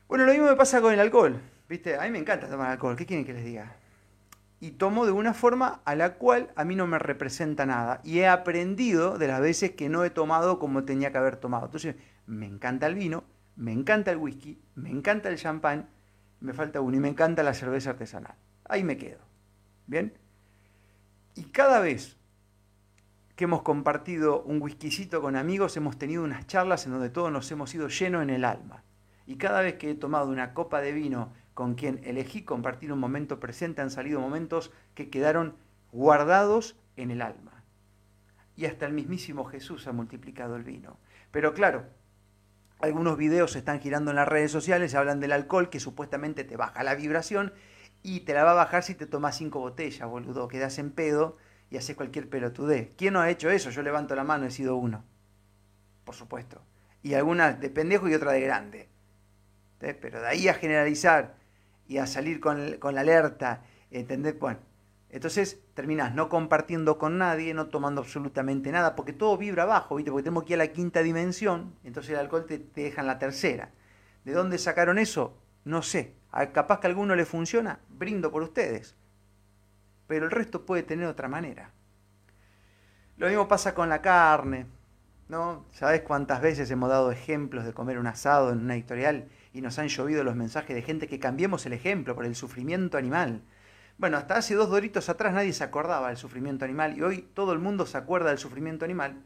Bueno, 0.08 0.26
lo 0.26 0.32
mismo 0.32 0.48
me 0.48 0.56
pasa 0.56 0.80
con 0.80 0.92
el 0.92 0.98
alcohol. 0.98 1.40
¿Viste? 1.68 1.96
A 1.96 2.02
mí 2.02 2.10
me 2.10 2.18
encanta 2.18 2.48
tomar 2.48 2.72
alcohol. 2.72 2.96
¿Qué 2.96 3.06
quieren 3.06 3.24
que 3.24 3.34
les 3.34 3.44
diga? 3.44 3.76
Y 4.58 4.72
tomo 4.72 5.06
de 5.06 5.12
una 5.12 5.32
forma 5.32 5.80
a 5.84 5.94
la 5.94 6.14
cual 6.14 6.50
a 6.56 6.64
mí 6.64 6.74
no 6.74 6.88
me 6.88 6.98
representa 6.98 7.66
nada. 7.66 8.00
Y 8.02 8.18
he 8.18 8.26
aprendido 8.26 9.16
de 9.16 9.28
las 9.28 9.40
veces 9.40 9.70
que 9.70 9.88
no 9.88 10.04
he 10.04 10.10
tomado 10.10 10.58
como 10.58 10.82
tenía 10.82 11.12
que 11.12 11.18
haber 11.18 11.36
tomado. 11.36 11.66
Entonces, 11.66 11.94
me 12.26 12.46
encanta 12.46 12.88
el 12.88 12.96
vino, 12.96 13.22
me 13.56 13.72
encanta 13.72 14.10
el 14.10 14.18
whisky, 14.18 14.60
me 14.74 14.90
encanta 14.90 15.28
el 15.28 15.36
champán 15.36 15.88
me 16.40 16.52
falta 16.52 16.80
uno 16.80 16.96
y 16.96 17.00
me 17.00 17.08
encanta 17.08 17.42
la 17.42 17.54
cerveza 17.54 17.90
artesanal. 17.90 18.34
Ahí 18.64 18.84
me 18.84 18.96
quedo. 18.96 19.20
¿Bien? 19.86 20.14
Y 21.34 21.44
cada 21.44 21.80
vez 21.80 22.16
que 23.36 23.44
hemos 23.44 23.62
compartido 23.62 24.42
un 24.42 24.60
whiskycito 24.62 25.20
con 25.20 25.36
amigos, 25.36 25.76
hemos 25.76 25.98
tenido 25.98 26.24
unas 26.24 26.46
charlas 26.46 26.86
en 26.86 26.92
donde 26.92 27.10
todos 27.10 27.30
nos 27.30 27.50
hemos 27.50 27.74
ido 27.74 27.88
llenos 27.88 28.22
en 28.22 28.30
el 28.30 28.44
alma. 28.44 28.82
Y 29.26 29.36
cada 29.36 29.60
vez 29.60 29.74
que 29.74 29.90
he 29.90 29.94
tomado 29.94 30.28
una 30.28 30.54
copa 30.54 30.80
de 30.80 30.92
vino 30.92 31.32
con 31.54 31.74
quien 31.74 32.00
elegí 32.04 32.42
compartir 32.42 32.92
un 32.92 33.00
momento 33.00 33.40
presente, 33.40 33.82
han 33.82 33.90
salido 33.90 34.20
momentos 34.20 34.72
que 34.94 35.10
quedaron 35.10 35.56
guardados 35.92 36.76
en 36.96 37.10
el 37.10 37.22
alma. 37.22 37.64
Y 38.56 38.66
hasta 38.66 38.86
el 38.86 38.92
mismísimo 38.92 39.44
Jesús 39.44 39.86
ha 39.86 39.92
multiplicado 39.92 40.56
el 40.56 40.64
vino. 40.64 40.98
Pero 41.30 41.52
claro, 41.52 41.84
algunos 42.78 43.16
videos 43.16 43.52
se 43.52 43.58
están 43.58 43.80
girando 43.80 44.10
en 44.10 44.16
las 44.16 44.28
redes 44.28 44.50
sociales, 44.52 44.94
hablan 44.94 45.20
del 45.20 45.32
alcohol 45.32 45.70
que 45.70 45.80
supuestamente 45.80 46.44
te 46.44 46.56
baja 46.56 46.82
la 46.82 46.94
vibración 46.94 47.52
y 48.02 48.20
te 48.20 48.34
la 48.34 48.44
va 48.44 48.52
a 48.52 48.54
bajar 48.54 48.82
si 48.82 48.94
te 48.94 49.06
tomas 49.06 49.36
cinco 49.36 49.60
botellas, 49.60 50.08
boludo. 50.08 50.48
Quedas 50.48 50.78
en 50.78 50.90
pedo 50.90 51.36
y 51.70 51.76
haces 51.76 51.96
cualquier 51.96 52.28
pelotudez. 52.28 52.90
¿Quién 52.96 53.14
no 53.14 53.20
ha 53.20 53.30
hecho 53.30 53.50
eso? 53.50 53.70
Yo 53.70 53.82
levanto 53.82 54.14
la 54.14 54.24
mano, 54.24 54.46
he 54.46 54.50
sido 54.50 54.76
uno. 54.76 55.04
Por 56.04 56.14
supuesto. 56.14 56.62
Y 57.02 57.14
algunas 57.14 57.58
de 57.60 57.70
pendejo 57.70 58.08
y 58.08 58.14
otra 58.14 58.32
de 58.32 58.40
grande. 58.40 58.88
Pero 59.78 60.20
de 60.20 60.26
ahí 60.26 60.48
a 60.48 60.54
generalizar 60.54 61.34
y 61.88 61.98
a 61.98 62.06
salir 62.06 62.40
con, 62.40 62.74
con 62.78 62.94
la 62.94 63.00
alerta, 63.00 63.62
¿entendés? 63.90 64.38
Bueno, 64.38 64.60
entonces 65.10 65.60
terminas 65.74 66.14
no 66.14 66.28
compartiendo 66.28 66.98
con 66.98 67.18
nadie, 67.18 67.54
no 67.54 67.68
tomando 67.68 68.00
absolutamente 68.00 68.72
nada, 68.72 68.96
porque 68.96 69.12
todo 69.12 69.38
vibra 69.38 69.62
abajo, 69.62 69.96
¿viste? 69.96 70.10
Porque 70.10 70.24
tenemos 70.24 70.44
que 70.44 70.54
ir 70.54 70.60
a 70.60 70.64
la 70.64 70.72
quinta 70.72 71.02
dimensión, 71.02 71.74
entonces 71.84 72.12
el 72.12 72.18
alcohol 72.18 72.46
te, 72.46 72.58
deja 72.74 73.00
en 73.00 73.06
la 73.06 73.18
tercera. 73.18 73.70
¿De 74.24 74.32
dónde 74.32 74.58
sacaron 74.58 74.98
eso? 74.98 75.36
No 75.64 75.82
sé. 75.82 76.14
Capaz 76.52 76.80
que 76.80 76.86
a 76.86 76.90
alguno 76.90 77.14
le 77.14 77.24
funciona, 77.24 77.78
brindo 77.88 78.30
por 78.30 78.42
ustedes. 78.42 78.96
Pero 80.06 80.26
el 80.26 80.30
resto 80.30 80.66
puede 80.66 80.82
tener 80.82 81.06
otra 81.06 81.28
manera. 81.28 81.70
Lo 83.16 83.28
mismo 83.28 83.48
pasa 83.48 83.74
con 83.74 83.88
la 83.88 84.02
carne, 84.02 84.66
¿no? 85.28 85.64
¿Sabes 85.72 86.02
cuántas 86.02 86.42
veces 86.42 86.70
hemos 86.70 86.90
dado 86.90 87.10
ejemplos 87.10 87.64
de 87.64 87.72
comer 87.72 87.98
un 87.98 88.06
asado 88.06 88.52
en 88.52 88.58
una 88.58 88.74
editorial 88.74 89.28
y 89.54 89.62
nos 89.62 89.78
han 89.78 89.88
llovido 89.88 90.24
los 90.24 90.36
mensajes 90.36 90.76
de 90.76 90.82
gente 90.82 91.08
que 91.08 91.18
cambiemos 91.18 91.64
el 91.64 91.72
ejemplo 91.72 92.14
por 92.14 92.26
el 92.26 92.34
sufrimiento 92.34 92.98
animal? 92.98 93.42
Bueno, 93.98 94.18
hasta 94.18 94.36
hace 94.36 94.54
dos 94.54 94.68
doritos 94.68 95.08
atrás 95.08 95.32
nadie 95.32 95.54
se 95.54 95.64
acordaba 95.64 96.08
del 96.08 96.18
sufrimiento 96.18 96.66
animal 96.66 96.98
y 96.98 97.02
hoy 97.02 97.22
todo 97.32 97.52
el 97.54 97.58
mundo 97.58 97.86
se 97.86 97.96
acuerda 97.96 98.28
del 98.28 98.38
sufrimiento 98.38 98.84
animal. 98.84 99.22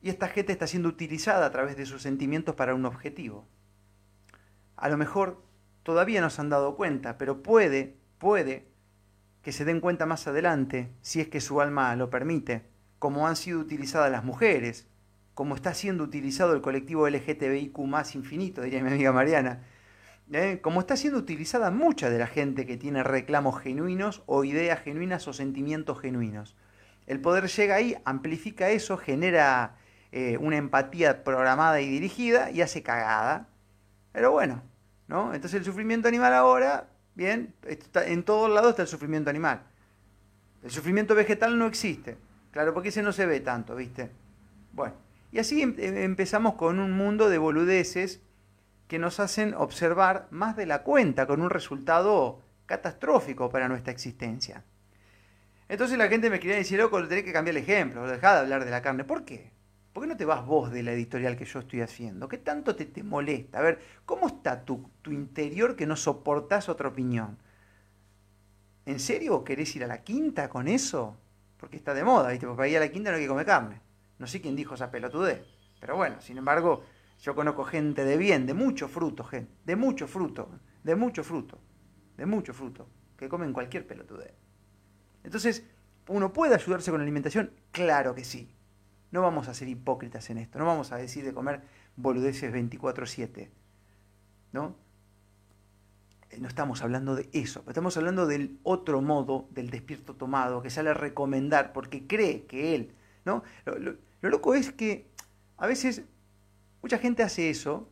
Y 0.00 0.08
esta 0.08 0.28
gente 0.28 0.52
está 0.52 0.66
siendo 0.66 0.88
utilizada 0.88 1.44
a 1.44 1.50
través 1.50 1.76
de 1.76 1.84
sus 1.84 2.00
sentimientos 2.00 2.54
para 2.54 2.74
un 2.74 2.86
objetivo. 2.86 3.46
A 4.76 4.88
lo 4.88 4.96
mejor 4.96 5.44
todavía 5.82 6.22
no 6.22 6.30
se 6.30 6.40
han 6.40 6.48
dado 6.48 6.74
cuenta, 6.74 7.18
pero 7.18 7.42
puede, 7.42 7.98
puede 8.18 8.66
que 9.42 9.52
se 9.52 9.66
den 9.66 9.80
cuenta 9.80 10.06
más 10.06 10.26
adelante, 10.26 10.90
si 11.02 11.20
es 11.20 11.28
que 11.28 11.40
su 11.40 11.60
alma 11.60 11.94
lo 11.94 12.08
permite, 12.08 12.64
como 12.98 13.26
han 13.26 13.36
sido 13.36 13.60
utilizadas 13.60 14.10
las 14.10 14.24
mujeres, 14.24 14.88
como 15.34 15.54
está 15.54 15.74
siendo 15.74 16.04
utilizado 16.04 16.54
el 16.54 16.62
colectivo 16.62 17.08
LGTBIQ 17.08 17.78
más 17.80 18.14
infinito, 18.14 18.62
diría 18.62 18.82
mi 18.82 18.90
amiga 18.90 19.12
Mariana, 19.12 19.64
¿eh? 20.32 20.60
como 20.62 20.80
está 20.80 20.96
siendo 20.96 21.18
utilizada 21.18 21.70
mucha 21.70 22.10
de 22.10 22.18
la 22.18 22.26
gente 22.26 22.66
que 22.66 22.76
tiene 22.76 23.02
reclamos 23.02 23.60
genuinos 23.60 24.22
o 24.26 24.44
ideas 24.44 24.80
genuinas 24.80 25.26
o 25.28 25.32
sentimientos 25.32 26.00
genuinos. 26.00 26.56
El 27.06 27.20
poder 27.20 27.48
llega 27.48 27.74
ahí, 27.74 27.96
amplifica 28.04 28.70
eso, 28.70 28.96
genera 28.96 29.76
eh, 30.12 30.38
una 30.38 30.56
empatía 30.56 31.24
programada 31.24 31.80
y 31.80 31.88
dirigida 31.88 32.50
y 32.50 32.62
hace 32.62 32.82
cagada. 32.82 33.48
Pero 34.12 34.30
bueno, 34.30 34.62
¿no? 35.08 35.34
Entonces 35.34 35.58
el 35.58 35.64
sufrimiento 35.64 36.08
animal 36.08 36.34
ahora, 36.34 36.88
bien, 37.14 37.54
en 37.94 38.22
todos 38.22 38.50
lados 38.50 38.70
está 38.70 38.82
el 38.82 38.88
sufrimiento 38.88 39.30
animal. 39.30 39.62
El 40.62 40.70
sufrimiento 40.70 41.14
vegetal 41.14 41.58
no 41.58 41.66
existe. 41.66 42.16
Claro, 42.52 42.74
porque 42.74 42.90
ese 42.90 43.02
no 43.02 43.12
se 43.12 43.26
ve 43.26 43.40
tanto, 43.40 43.74
¿viste? 43.74 44.10
Bueno, 44.72 44.94
y 45.32 45.38
así 45.38 45.62
em, 45.62 45.74
empezamos 45.78 46.54
con 46.54 46.78
un 46.78 46.92
mundo 46.92 47.28
de 47.28 47.38
boludeces 47.38 48.20
que 48.92 48.98
nos 48.98 49.20
hacen 49.20 49.54
observar 49.54 50.28
más 50.30 50.54
de 50.54 50.66
la 50.66 50.82
cuenta 50.82 51.26
con 51.26 51.40
un 51.40 51.48
resultado 51.48 52.42
catastrófico 52.66 53.48
para 53.48 53.66
nuestra 53.66 53.90
existencia. 53.90 54.64
Entonces 55.66 55.96
la 55.96 56.08
gente 56.08 56.28
me 56.28 56.38
quería 56.38 56.56
decir, 56.56 56.78
loco, 56.78 57.02
tenés 57.08 57.24
que 57.24 57.32
cambiar 57.32 57.56
el 57.56 57.62
ejemplo, 57.62 58.06
dejá 58.06 58.34
de 58.34 58.40
hablar 58.40 58.66
de 58.66 58.70
la 58.70 58.82
carne. 58.82 59.04
¿Por 59.04 59.24
qué? 59.24 59.50
¿Por 59.94 60.02
qué 60.02 60.08
no 60.10 60.16
te 60.18 60.26
vas 60.26 60.44
vos 60.44 60.70
de 60.70 60.82
la 60.82 60.92
editorial 60.92 61.38
que 61.38 61.46
yo 61.46 61.60
estoy 61.60 61.80
haciendo? 61.80 62.28
¿Qué 62.28 62.36
tanto 62.36 62.76
te, 62.76 62.84
te 62.84 63.02
molesta? 63.02 63.60
A 63.60 63.62
ver, 63.62 63.80
¿cómo 64.04 64.26
está 64.26 64.62
tu, 64.62 64.90
tu 65.00 65.10
interior 65.10 65.74
que 65.74 65.86
no 65.86 65.96
soportás 65.96 66.68
otra 66.68 66.88
opinión? 66.88 67.38
¿En 68.84 69.00
serio 69.00 69.42
querés 69.42 69.74
ir 69.74 69.84
a 69.84 69.86
la 69.86 70.02
quinta 70.02 70.50
con 70.50 70.68
eso? 70.68 71.16
Porque 71.56 71.78
está 71.78 71.94
de 71.94 72.04
moda, 72.04 72.28
¿viste? 72.28 72.44
Porque 72.44 72.58
para 72.58 72.68
ir 72.68 72.76
a 72.76 72.80
la 72.80 72.92
quinta 72.92 73.10
no 73.10 73.16
hay 73.16 73.22
que 73.22 73.28
comer 73.28 73.46
carne. 73.46 73.80
No 74.18 74.26
sé 74.26 74.42
quién 74.42 74.54
dijo 74.54 74.74
esa 74.74 74.90
pelotudez. 74.90 75.46
Pero 75.80 75.96
bueno, 75.96 76.20
sin 76.20 76.36
embargo, 76.36 76.84
yo 77.22 77.36
conozco 77.36 77.64
gente 77.64 78.04
de 78.04 78.16
bien, 78.16 78.46
de 78.46 78.52
mucho 78.52 78.88
fruto, 78.88 79.22
gente, 79.22 79.52
de 79.64 79.76
mucho 79.76 80.08
fruto, 80.08 80.50
de 80.82 80.96
mucho 80.96 81.22
fruto, 81.22 81.56
de 82.16 82.26
mucho 82.26 82.52
fruto, 82.52 82.88
que 83.16 83.28
comen 83.28 83.52
cualquier 83.52 83.86
pelotudez. 83.86 84.34
Entonces, 85.22 85.64
¿uno 86.08 86.32
puede 86.32 86.56
ayudarse 86.56 86.90
con 86.90 86.98
la 86.98 87.04
alimentación? 87.04 87.52
Claro 87.70 88.16
que 88.16 88.24
sí. 88.24 88.52
No 89.12 89.22
vamos 89.22 89.46
a 89.46 89.54
ser 89.54 89.68
hipócritas 89.68 90.30
en 90.30 90.38
esto, 90.38 90.58
no 90.58 90.66
vamos 90.66 90.90
a 90.90 90.96
decir 90.96 91.24
de 91.24 91.32
comer 91.32 91.62
boludeces 91.94 92.52
24/7, 92.52 93.50
¿no? 94.50 94.74
Eh, 96.30 96.38
no 96.40 96.48
estamos 96.48 96.82
hablando 96.82 97.14
de 97.14 97.28
eso, 97.32 97.62
estamos 97.68 97.96
hablando 97.96 98.26
del 98.26 98.58
otro 98.64 99.00
modo 99.00 99.46
del 99.50 99.70
despierto 99.70 100.16
tomado 100.16 100.60
que 100.60 100.70
sale 100.70 100.90
a 100.90 100.94
recomendar 100.94 101.72
porque 101.72 102.06
cree 102.08 102.46
que 102.46 102.74
él, 102.74 102.94
¿no? 103.24 103.44
lo 103.64 104.30
loco 104.30 104.54
es 104.54 104.72
que 104.72 105.06
a 105.56 105.66
veces 105.66 106.04
Mucha 106.82 106.98
gente 106.98 107.22
hace 107.22 107.48
eso 107.48 107.88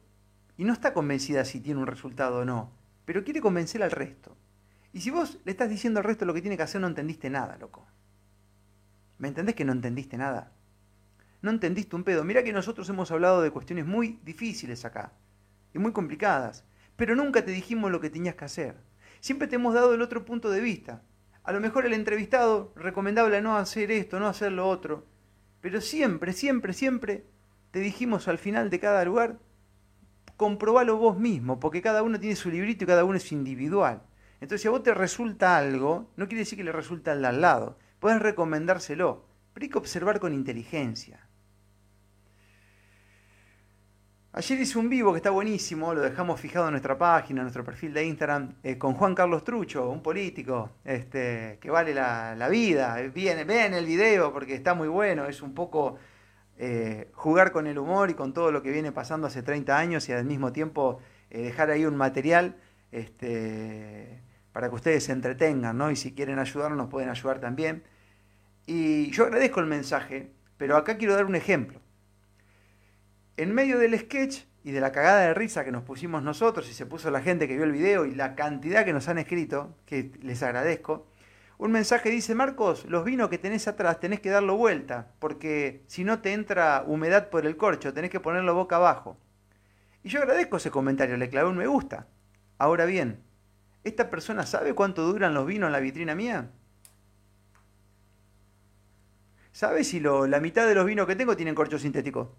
y 0.56 0.64
no 0.64 0.72
está 0.72 0.92
convencida 0.92 1.44
si 1.44 1.60
tiene 1.60 1.80
un 1.80 1.86
resultado 1.86 2.40
o 2.40 2.44
no, 2.44 2.72
pero 3.04 3.22
quiere 3.22 3.40
convencer 3.40 3.82
al 3.82 3.92
resto. 3.92 4.36
Y 4.92 5.00
si 5.00 5.10
vos 5.10 5.38
le 5.44 5.52
estás 5.52 5.70
diciendo 5.70 6.00
al 6.00 6.04
resto 6.04 6.24
lo 6.24 6.34
que 6.34 6.42
tiene 6.42 6.56
que 6.56 6.64
hacer, 6.64 6.80
no 6.80 6.88
entendiste 6.88 7.30
nada, 7.30 7.56
loco. 7.56 7.86
¿Me 9.18 9.28
entendés 9.28 9.54
que 9.54 9.64
no 9.64 9.72
entendiste 9.72 10.18
nada? 10.18 10.52
No 11.40 11.50
entendiste 11.50 11.94
un 11.94 12.02
pedo. 12.02 12.24
Mira 12.24 12.42
que 12.42 12.52
nosotros 12.52 12.88
hemos 12.88 13.10
hablado 13.12 13.42
de 13.42 13.52
cuestiones 13.52 13.86
muy 13.86 14.18
difíciles 14.24 14.84
acá 14.84 15.12
y 15.72 15.78
muy 15.78 15.92
complicadas, 15.92 16.64
pero 16.96 17.14
nunca 17.14 17.44
te 17.44 17.52
dijimos 17.52 17.92
lo 17.92 18.00
que 18.00 18.10
tenías 18.10 18.34
que 18.34 18.44
hacer. 18.44 18.76
Siempre 19.20 19.46
te 19.46 19.54
hemos 19.54 19.72
dado 19.72 19.94
el 19.94 20.02
otro 20.02 20.24
punto 20.24 20.50
de 20.50 20.60
vista. 20.60 21.02
A 21.44 21.52
lo 21.52 21.60
mejor 21.60 21.86
el 21.86 21.94
entrevistado 21.94 22.72
recomendable 22.74 23.40
no 23.40 23.56
hacer 23.56 23.92
esto, 23.92 24.18
no 24.18 24.26
hacer 24.26 24.50
lo 24.50 24.68
otro, 24.68 25.06
pero 25.60 25.80
siempre, 25.80 26.32
siempre, 26.32 26.72
siempre 26.72 27.26
te 27.70 27.80
dijimos 27.80 28.28
al 28.28 28.38
final 28.38 28.70
de 28.70 28.80
cada 28.80 29.04
lugar, 29.04 29.38
comprobalo 30.36 30.96
vos 30.96 31.18
mismo, 31.18 31.60
porque 31.60 31.82
cada 31.82 32.02
uno 32.02 32.18
tiene 32.18 32.36
su 32.36 32.50
librito 32.50 32.84
y 32.84 32.86
cada 32.86 33.04
uno 33.04 33.16
es 33.16 33.32
individual. 33.32 34.02
Entonces, 34.40 34.62
si 34.62 34.68
a 34.68 34.70
vos 34.70 34.82
te 34.82 34.94
resulta 34.94 35.56
algo, 35.56 36.10
no 36.16 36.26
quiere 36.26 36.40
decir 36.40 36.56
que 36.56 36.64
le 36.64 36.72
resulta 36.72 37.12
al 37.12 37.22
de 37.22 37.28
al 37.28 37.40
lado. 37.40 37.78
Puedes 37.98 38.20
recomendárselo, 38.22 39.26
pero 39.52 39.64
hay 39.64 39.70
que 39.70 39.78
observar 39.78 40.18
con 40.18 40.32
inteligencia. 40.32 41.26
Ayer 44.32 44.60
hice 44.60 44.78
un 44.78 44.88
vivo 44.88 45.12
que 45.12 45.16
está 45.16 45.30
buenísimo, 45.30 45.92
lo 45.92 46.02
dejamos 46.02 46.40
fijado 46.40 46.66
en 46.66 46.70
nuestra 46.70 46.96
página, 46.96 47.40
en 47.40 47.44
nuestro 47.46 47.64
perfil 47.64 47.92
de 47.92 48.04
Instagram, 48.06 48.54
eh, 48.62 48.78
con 48.78 48.94
Juan 48.94 49.12
Carlos 49.12 49.42
Trucho, 49.42 49.90
un 49.90 50.02
político 50.02 50.70
este, 50.84 51.58
que 51.60 51.68
vale 51.68 51.92
la, 51.92 52.48
vida. 52.48 52.96
Bien, 53.12 53.44
ven 53.44 53.74
el 53.74 53.84
video 53.84 54.32
porque 54.32 54.54
está 54.54 54.72
muy 54.72 54.86
bueno, 54.86 55.26
es 55.26 55.42
un 55.42 55.52
poco 55.52 55.98
eh, 56.62 57.08
jugar 57.14 57.52
con 57.52 57.66
el 57.66 57.78
humor 57.78 58.10
y 58.10 58.14
con 58.14 58.34
todo 58.34 58.52
lo 58.52 58.62
que 58.62 58.70
viene 58.70 58.92
pasando 58.92 59.26
hace 59.26 59.42
30 59.42 59.78
años 59.78 60.06
y 60.10 60.12
al 60.12 60.26
mismo 60.26 60.52
tiempo 60.52 61.00
eh, 61.30 61.40
dejar 61.40 61.70
ahí 61.70 61.86
un 61.86 61.96
material 61.96 62.54
este, 62.92 64.20
para 64.52 64.68
que 64.68 64.74
ustedes 64.74 65.04
se 65.04 65.12
entretengan, 65.12 65.78
¿no? 65.78 65.90
Y 65.90 65.96
si 65.96 66.12
quieren 66.12 66.38
ayudarnos, 66.38 66.76
nos 66.76 66.90
pueden 66.90 67.08
ayudar 67.08 67.40
también. 67.40 67.82
Y 68.66 69.10
yo 69.10 69.24
agradezco 69.24 69.60
el 69.60 69.66
mensaje, 69.68 70.32
pero 70.58 70.76
acá 70.76 70.98
quiero 70.98 71.14
dar 71.14 71.24
un 71.24 71.34
ejemplo. 71.34 71.80
En 73.38 73.54
medio 73.54 73.78
del 73.78 73.98
sketch 73.98 74.42
y 74.62 74.72
de 74.72 74.82
la 74.82 74.92
cagada 74.92 75.20
de 75.20 75.32
risa 75.32 75.64
que 75.64 75.72
nos 75.72 75.84
pusimos 75.84 76.22
nosotros 76.22 76.68
y 76.68 76.74
se 76.74 76.84
puso 76.84 77.10
la 77.10 77.22
gente 77.22 77.48
que 77.48 77.56
vio 77.56 77.64
el 77.64 77.72
video 77.72 78.04
y 78.04 78.14
la 78.14 78.34
cantidad 78.34 78.84
que 78.84 78.92
nos 78.92 79.08
han 79.08 79.16
escrito, 79.16 79.78
que 79.86 80.12
les 80.20 80.42
agradezco, 80.42 81.06
un 81.60 81.72
mensaje 81.72 82.08
dice, 82.08 82.34
Marcos, 82.34 82.86
los 82.86 83.04
vinos 83.04 83.28
que 83.28 83.36
tenés 83.36 83.68
atrás 83.68 84.00
tenés 84.00 84.20
que 84.20 84.30
darlo 84.30 84.56
vuelta, 84.56 85.12
porque 85.18 85.84
si 85.88 86.04
no 86.04 86.22
te 86.22 86.32
entra 86.32 86.84
humedad 86.86 87.28
por 87.28 87.44
el 87.44 87.58
corcho, 87.58 87.92
tenés 87.92 88.10
que 88.10 88.18
ponerlo 88.18 88.54
boca 88.54 88.76
abajo. 88.76 89.18
Y 90.02 90.08
yo 90.08 90.20
agradezco 90.20 90.56
ese 90.56 90.70
comentario, 90.70 91.18
le 91.18 91.28
clavé 91.28 91.50
un 91.50 91.58
me 91.58 91.66
gusta. 91.66 92.06
Ahora 92.56 92.86
bien, 92.86 93.22
¿esta 93.84 94.08
persona 94.08 94.46
sabe 94.46 94.74
cuánto 94.74 95.02
duran 95.02 95.34
los 95.34 95.44
vinos 95.44 95.66
en 95.66 95.72
la 95.72 95.80
vitrina 95.80 96.14
mía? 96.14 96.50
¿Sabe 99.52 99.84
si 99.84 100.00
la 100.00 100.40
mitad 100.40 100.66
de 100.66 100.74
los 100.74 100.86
vinos 100.86 101.06
que 101.06 101.16
tengo 101.16 101.36
tienen 101.36 101.54
corcho 101.54 101.78
sintético? 101.78 102.34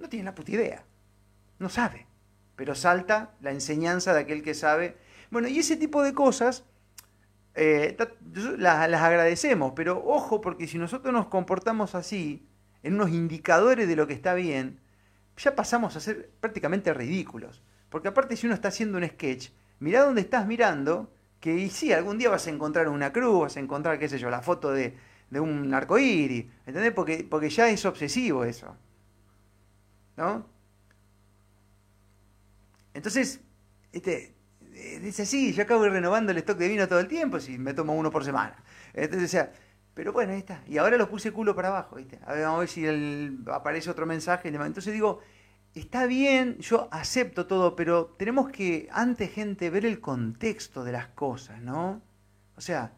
No 0.00 0.08
tiene 0.08 0.24
la 0.24 0.34
puta 0.34 0.50
idea. 0.50 0.84
No 1.60 1.68
sabe. 1.68 2.08
Pero 2.56 2.74
salta 2.74 3.36
la 3.40 3.52
enseñanza 3.52 4.14
de 4.14 4.20
aquel 4.22 4.42
que 4.42 4.54
sabe. 4.54 4.96
Bueno, 5.30 5.46
y 5.46 5.60
ese 5.60 5.76
tipo 5.76 6.02
de 6.02 6.12
cosas 6.12 6.64
eh, 7.58 7.96
las, 8.58 9.02
agradecemos, 9.02 9.72
pero 9.74 10.02
ojo, 10.04 10.40
porque 10.40 10.66
si 10.66 10.78
nosotros 10.78 11.12
nos 11.12 11.26
comportamos 11.26 11.94
así, 11.94 12.46
en 12.82 12.94
unos 12.94 13.10
indicadores 13.10 13.88
de 13.88 13.96
lo 13.96 14.06
que 14.06 14.14
está 14.14 14.34
bien, 14.34 14.80
ya 15.36 15.54
pasamos 15.54 15.96
a 15.96 16.00
ser 16.00 16.30
prácticamente 16.40 16.94
ridículos. 16.94 17.62
Porque 17.90 18.08
aparte 18.08 18.36
si 18.36 18.46
uno 18.46 18.54
está 18.54 18.68
haciendo 18.68 18.98
un 18.98 19.06
sketch, 19.06 19.50
mirá 19.80 20.04
dónde 20.04 20.20
estás 20.20 20.46
mirando, 20.46 21.12
que 21.40 21.68
sí, 21.70 21.92
algún 21.92 22.18
día 22.18 22.30
vas 22.30 22.46
a 22.46 22.50
encontrar 22.50 22.88
una 22.88 23.12
cruz, 23.12 23.40
vas 23.40 23.56
a 23.56 23.60
encontrar, 23.60 23.98
qué 23.98 24.08
sé 24.08 24.18
yo, 24.18 24.30
la 24.30 24.42
foto 24.42 24.70
de, 24.70 24.96
de 25.30 25.40
un 25.40 25.72
arcoíris, 25.74 26.46
¿entendés? 26.66 26.92
Porque, 26.92 27.26
porque 27.28 27.50
ya 27.50 27.68
es 27.68 27.84
obsesivo 27.84 28.44
eso. 28.44 28.76
¿no? 30.18 30.44
Entonces, 32.92 33.40
este, 33.92 34.34
dice, 35.00 35.26
sí, 35.26 35.52
yo 35.52 35.62
acabo 35.62 35.82
de 35.82 35.90
renovando 35.90 36.32
el 36.32 36.38
stock 36.38 36.58
de 36.58 36.68
vino 36.68 36.88
todo 36.88 37.00
el 37.00 37.08
tiempo, 37.08 37.40
si 37.40 37.58
me 37.58 37.74
tomo 37.74 37.94
uno 37.94 38.10
por 38.10 38.24
semana. 38.24 38.56
Entonces, 38.94 39.28
o 39.28 39.32
sea, 39.32 39.52
pero 39.94 40.12
bueno, 40.12 40.32
ahí 40.32 40.38
está. 40.38 40.62
Y 40.68 40.78
ahora 40.78 40.96
lo 40.96 41.08
puse 41.08 41.32
culo 41.32 41.56
para 41.56 41.68
abajo, 41.68 41.96
¿viste? 41.96 42.20
A 42.24 42.32
ver, 42.32 42.44
vamos 42.44 42.58
a 42.58 42.60
ver 42.60 42.68
si 42.68 42.86
aparece 43.50 43.90
otro 43.90 44.06
mensaje. 44.06 44.48
Entonces 44.48 44.92
digo, 44.92 45.20
está 45.74 46.06
bien, 46.06 46.58
yo 46.58 46.88
acepto 46.92 47.46
todo, 47.46 47.74
pero 47.74 48.14
tenemos 48.18 48.48
que, 48.50 48.88
antes, 48.92 49.32
gente, 49.32 49.70
ver 49.70 49.84
el 49.84 50.00
contexto 50.00 50.84
de 50.84 50.92
las 50.92 51.08
cosas, 51.08 51.60
¿no? 51.62 52.00
O 52.56 52.60
sea, 52.60 52.92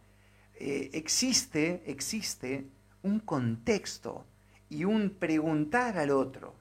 eh, 0.57 0.91
existe, 0.93 1.83
existe 1.87 2.67
un 3.03 3.21
contexto 3.21 4.27
y 4.69 4.85
un 4.85 5.11
preguntar 5.11 5.97
al 5.97 6.11
otro. 6.11 6.55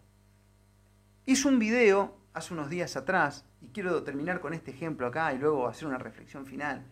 Hice 1.25 1.47
un 1.47 1.59
video 1.59 2.17
hace 2.33 2.53
unos 2.53 2.69
días 2.69 2.95
atrás, 2.95 3.43
y 3.61 3.67
quiero 3.69 4.03
terminar 4.03 4.39
con 4.39 4.53
este 4.53 4.71
ejemplo 4.71 5.07
acá 5.07 5.33
y 5.33 5.37
luego 5.37 5.67
hacer 5.67 5.87
una 5.87 5.97
reflexión 5.97 6.45
final. 6.45 6.85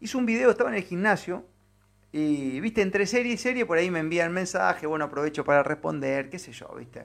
Hice 0.00 0.16
un 0.16 0.26
video, 0.26 0.50
estaba 0.50 0.70
en 0.70 0.76
el 0.76 0.82
gimnasio, 0.82 1.46
y 2.12 2.60
viste, 2.60 2.82
entre 2.82 3.06
serie 3.06 3.34
y 3.34 3.36
serie 3.36 3.66
por 3.66 3.78
ahí 3.78 3.90
me 3.90 3.98
envían 3.98 4.32
mensaje, 4.32 4.86
bueno, 4.86 5.04
aprovecho 5.04 5.44
para 5.44 5.62
responder, 5.62 6.30
qué 6.30 6.38
sé 6.38 6.52
yo, 6.52 6.74
viste. 6.76 7.04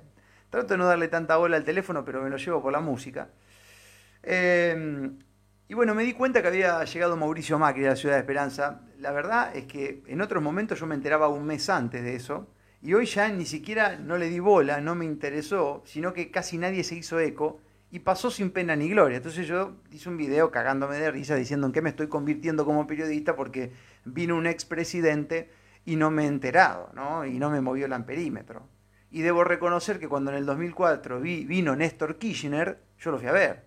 Trato 0.50 0.74
de 0.74 0.78
no 0.78 0.86
darle 0.86 1.08
tanta 1.08 1.38
bola 1.38 1.58
al 1.58 1.64
teléfono, 1.64 2.06
pero 2.06 2.22
me 2.22 2.30
lo 2.30 2.38
llevo 2.38 2.62
por 2.62 2.72
la 2.72 2.80
música. 2.80 3.30
Em, 4.24 5.18
y 5.68 5.74
bueno, 5.74 5.96
me 5.96 6.04
di 6.04 6.14
cuenta 6.14 6.42
que 6.42 6.48
había 6.48 6.84
llegado 6.86 7.18
Mauricio 7.18 7.58
Macri 7.58 7.86
a 7.86 7.90
la 7.90 7.96
Ciudad 7.96 8.16
de 8.16 8.22
Esperanza. 8.22 8.82
La 9.00 9.12
verdad 9.12 9.56
es 9.56 9.66
que 9.66 10.04
en 10.08 10.22
otros 10.22 10.44
momentos 10.44 10.80
yo 10.80 10.86
me 10.86 10.96
enteraba 10.96 11.30
un 11.30 11.46
mes 11.46 11.70
antes 11.70 12.04
de 12.04 12.16
eso. 12.16 12.48
Y 12.82 12.94
hoy 12.94 13.06
ya 13.06 13.30
ni 13.30 13.46
siquiera 13.46 13.98
no 13.98 14.18
le 14.18 14.30
di 14.30 14.40
bola, 14.40 14.82
no 14.82 14.96
me 14.96 15.06
interesó, 15.06 15.84
sino 15.86 16.14
que 16.14 16.32
casi 16.32 16.58
nadie 16.58 16.84
se 16.84 16.96
hizo 16.96 17.20
eco 17.20 17.62
y 17.92 18.00
pasó 18.00 18.32
sin 18.32 18.52
pena 18.52 18.76
ni 18.76 18.90
gloria. 18.90 19.18
Entonces 19.18 19.46
yo 19.48 19.76
hice 19.92 20.10
un 20.10 20.18
video 20.18 20.50
cagándome 20.50 20.98
de 20.98 21.12
risa 21.12 21.36
diciendo 21.36 21.68
en 21.68 21.74
qué 21.74 21.82
me 21.82 21.90
estoy 21.90 22.08
convirtiendo 22.08 22.66
como 22.66 22.88
periodista 22.88 23.36
porque 23.36 23.74
vino 24.06 24.38
un 24.38 24.48
expresidente 24.48 25.52
y 25.86 25.98
no 25.98 26.10
me 26.10 26.24
he 26.24 26.28
enterado, 26.28 26.90
¿no? 26.94 27.26
Y 27.26 27.38
no 27.38 27.50
me 27.50 27.60
movió 27.60 27.86
el 27.86 27.94
amperímetro. 27.94 28.68
Y 29.12 29.22
debo 29.22 29.44
reconocer 29.44 30.00
que 30.00 30.08
cuando 30.08 30.32
en 30.32 30.38
el 30.38 30.46
2004 30.46 31.20
vi, 31.20 31.44
vino 31.44 31.76
Néstor 31.76 32.18
Kirchner, 32.18 32.82
yo 32.98 33.12
lo 33.12 33.20
fui 33.20 33.28
a 33.28 33.34
ver. 33.34 33.66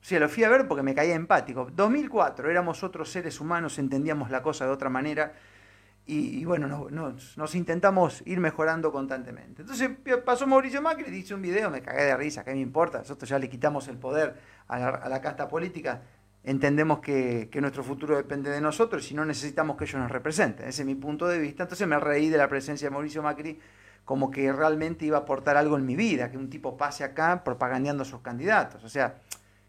O 0.00 0.04
sea, 0.04 0.18
lo 0.18 0.28
fui 0.30 0.44
a 0.44 0.48
ver 0.48 0.66
porque 0.66 0.82
me 0.82 0.94
caía 0.94 1.14
empático. 1.14 1.68
2004, 1.70 2.50
éramos 2.50 2.82
otros 2.82 3.10
seres 3.10 3.38
humanos, 3.38 3.78
entendíamos 3.78 4.30
la 4.30 4.42
cosa 4.42 4.64
de 4.64 4.70
otra 4.70 4.88
manera 4.88 5.34
y, 6.12 6.44
bueno, 6.44 6.88
nos, 6.90 7.54
intentamos 7.54 8.22
ir 8.26 8.38
mejorando 8.38 8.92
constantemente. 8.92 9.62
Entonces 9.62 9.90
pasó 10.24 10.46
Mauricio 10.46 10.82
Macri, 10.82 11.10
dice 11.10 11.34
un 11.34 11.42
video, 11.42 11.70
me 11.70 11.80
cagué 11.80 12.04
de 12.04 12.16
risa, 12.16 12.44
¿qué 12.44 12.52
me 12.52 12.60
importa? 12.60 12.98
Nosotros 12.98 13.28
ya 13.28 13.38
le 13.38 13.48
quitamos 13.48 13.88
el 13.88 13.96
poder 13.96 14.34
a 14.68 15.08
la, 15.08 15.20
casta 15.20 15.48
política, 15.48 16.02
entendemos 16.44 17.00
que, 17.00 17.48
nuestro 17.60 17.82
futuro 17.82 18.16
depende 18.16 18.50
de 18.50 18.60
nosotros 18.60 19.10
y 19.10 19.14
no 19.14 19.24
necesitamos 19.24 19.76
que 19.76 19.84
ellos 19.84 20.00
nos 20.00 20.10
representen. 20.10 20.68
Ese 20.68 20.82
es 20.82 20.86
mi 20.86 20.94
punto 20.94 21.26
de 21.26 21.38
vista. 21.38 21.62
Entonces 21.62 21.88
me 21.88 21.98
reí 21.98 22.28
de 22.28 22.38
la 22.38 22.48
presencia 22.48 22.88
de 22.88 22.92
Mauricio 22.92 23.22
Macri 23.22 23.58
como 24.04 24.30
que 24.30 24.52
realmente 24.52 25.06
iba 25.06 25.18
a 25.18 25.20
aportar 25.20 25.56
algo 25.56 25.76
en 25.76 25.86
mi 25.86 25.96
vida, 25.96 26.30
que 26.30 26.36
un 26.36 26.50
tipo 26.50 26.76
pase 26.76 27.04
acá 27.04 27.42
propagandeando 27.44 28.02
a 28.02 28.06
sus 28.06 28.20
candidatos. 28.20 28.84
O 28.84 28.88
sea, 28.88 29.16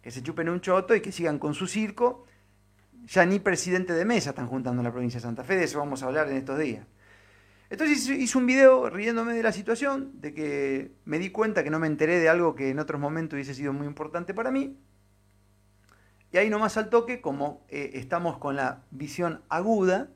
que 0.01 0.12
se 0.12 0.21
chupen 0.21 0.49
un 0.49 0.60
choto 0.60 0.95
y 0.95 1.01
que 1.01 1.12
sigan 1.12 1.39
con 1.39 1.53
su 1.53 1.67
circo 1.67 2.25
ya 3.05 3.25
ni 3.25 3.39
presidente 3.39 3.93
de 3.93 4.05
mesa 4.05 4.31
están 4.31 4.47
juntando 4.47 4.81
en 4.81 4.85
la 4.85 4.91
provincia 4.91 5.19
de 5.19 5.23
Santa 5.23 5.43
Fe, 5.43 5.55
de 5.55 5.65
eso 5.65 5.79
vamos 5.79 6.03
a 6.03 6.07
hablar 6.07 6.29
en 6.29 6.37
estos 6.37 6.57
días. 6.57 6.85
Entonces 7.69 8.07
hice 8.07 8.37
un 8.37 8.45
video 8.45 8.89
riéndome 8.89 9.33
de 9.33 9.41
la 9.41 9.51
situación, 9.51 10.11
de 10.21 10.33
que 10.33 10.91
me 11.05 11.17
di 11.17 11.31
cuenta 11.31 11.63
que 11.63 11.69
no 11.69 11.79
me 11.79 11.87
enteré 11.87 12.19
de 12.19 12.29
algo 12.29 12.55
que 12.55 12.69
en 12.69 12.79
otros 12.79 13.01
momentos 13.01 13.33
hubiese 13.35 13.55
sido 13.55 13.73
muy 13.73 13.87
importante 13.87 14.33
para 14.33 14.51
mí. 14.51 14.77
Y 16.31 16.37
ahí 16.37 16.49
nomás 16.49 16.77
al 16.77 16.89
toque, 16.89 17.19
como 17.21 17.65
eh, 17.69 17.91
estamos 17.93 18.37
con 18.37 18.55
la 18.55 18.83
visión 18.91 19.41
aguda, 19.49 20.09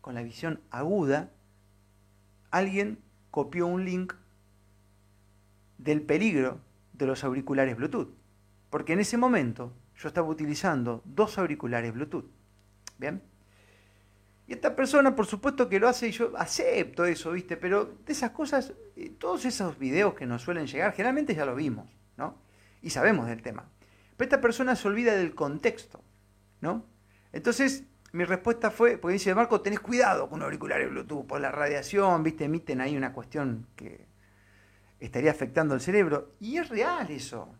con 0.00 0.14
la 0.14 0.22
visión 0.22 0.60
aguda, 0.70 1.30
alguien 2.50 2.98
copió 3.30 3.66
un 3.66 3.84
link 3.84 4.14
del 5.78 6.02
peligro 6.02 6.60
de 6.92 7.06
los 7.06 7.24
auriculares 7.24 7.76
Bluetooth. 7.76 8.14
Porque 8.70 8.94
en 8.94 9.00
ese 9.00 9.16
momento 9.16 9.72
yo 10.02 10.08
estaba 10.08 10.26
utilizando 10.26 11.02
dos 11.04 11.38
auriculares 11.38 11.92
Bluetooth. 11.94 12.28
¿Bien? 12.98 13.22
Y 14.48 14.52
esta 14.52 14.74
persona, 14.74 15.14
por 15.14 15.26
supuesto 15.26 15.68
que 15.68 15.78
lo 15.78 15.88
hace 15.88 16.08
y 16.08 16.10
yo 16.10 16.32
acepto 16.36 17.04
eso, 17.04 17.30
¿viste? 17.30 17.56
Pero 17.56 17.84
de 18.04 18.12
esas 18.12 18.32
cosas, 18.32 18.72
eh, 18.96 19.10
todos 19.10 19.44
esos 19.44 19.78
videos 19.78 20.14
que 20.14 20.26
nos 20.26 20.42
suelen 20.42 20.66
llegar, 20.66 20.92
generalmente 20.92 21.34
ya 21.34 21.44
lo 21.44 21.54
vimos, 21.54 21.88
¿no? 22.16 22.36
Y 22.82 22.90
sabemos 22.90 23.28
del 23.28 23.42
tema. 23.42 23.68
Pero 24.16 24.26
esta 24.26 24.40
persona 24.40 24.74
se 24.74 24.88
olvida 24.88 25.14
del 25.14 25.36
contexto, 25.36 26.02
¿no? 26.60 26.84
Entonces, 27.32 27.84
mi 28.10 28.24
respuesta 28.24 28.72
fue, 28.72 28.98
porque 28.98 29.14
dice, 29.14 29.34
Marco, 29.34 29.60
tenés 29.60 29.80
cuidado 29.80 30.28
con 30.28 30.42
auriculares 30.42 30.90
Bluetooth, 30.90 31.26
por 31.26 31.40
la 31.40 31.52
radiación, 31.52 32.24
¿viste? 32.24 32.44
Emiten 32.44 32.80
ahí 32.80 32.96
una 32.96 33.12
cuestión 33.12 33.68
que 33.76 34.06
estaría 34.98 35.30
afectando 35.30 35.74
el 35.74 35.80
cerebro. 35.80 36.34
Y 36.40 36.58
es 36.58 36.68
real 36.68 37.08
eso. 37.10 37.54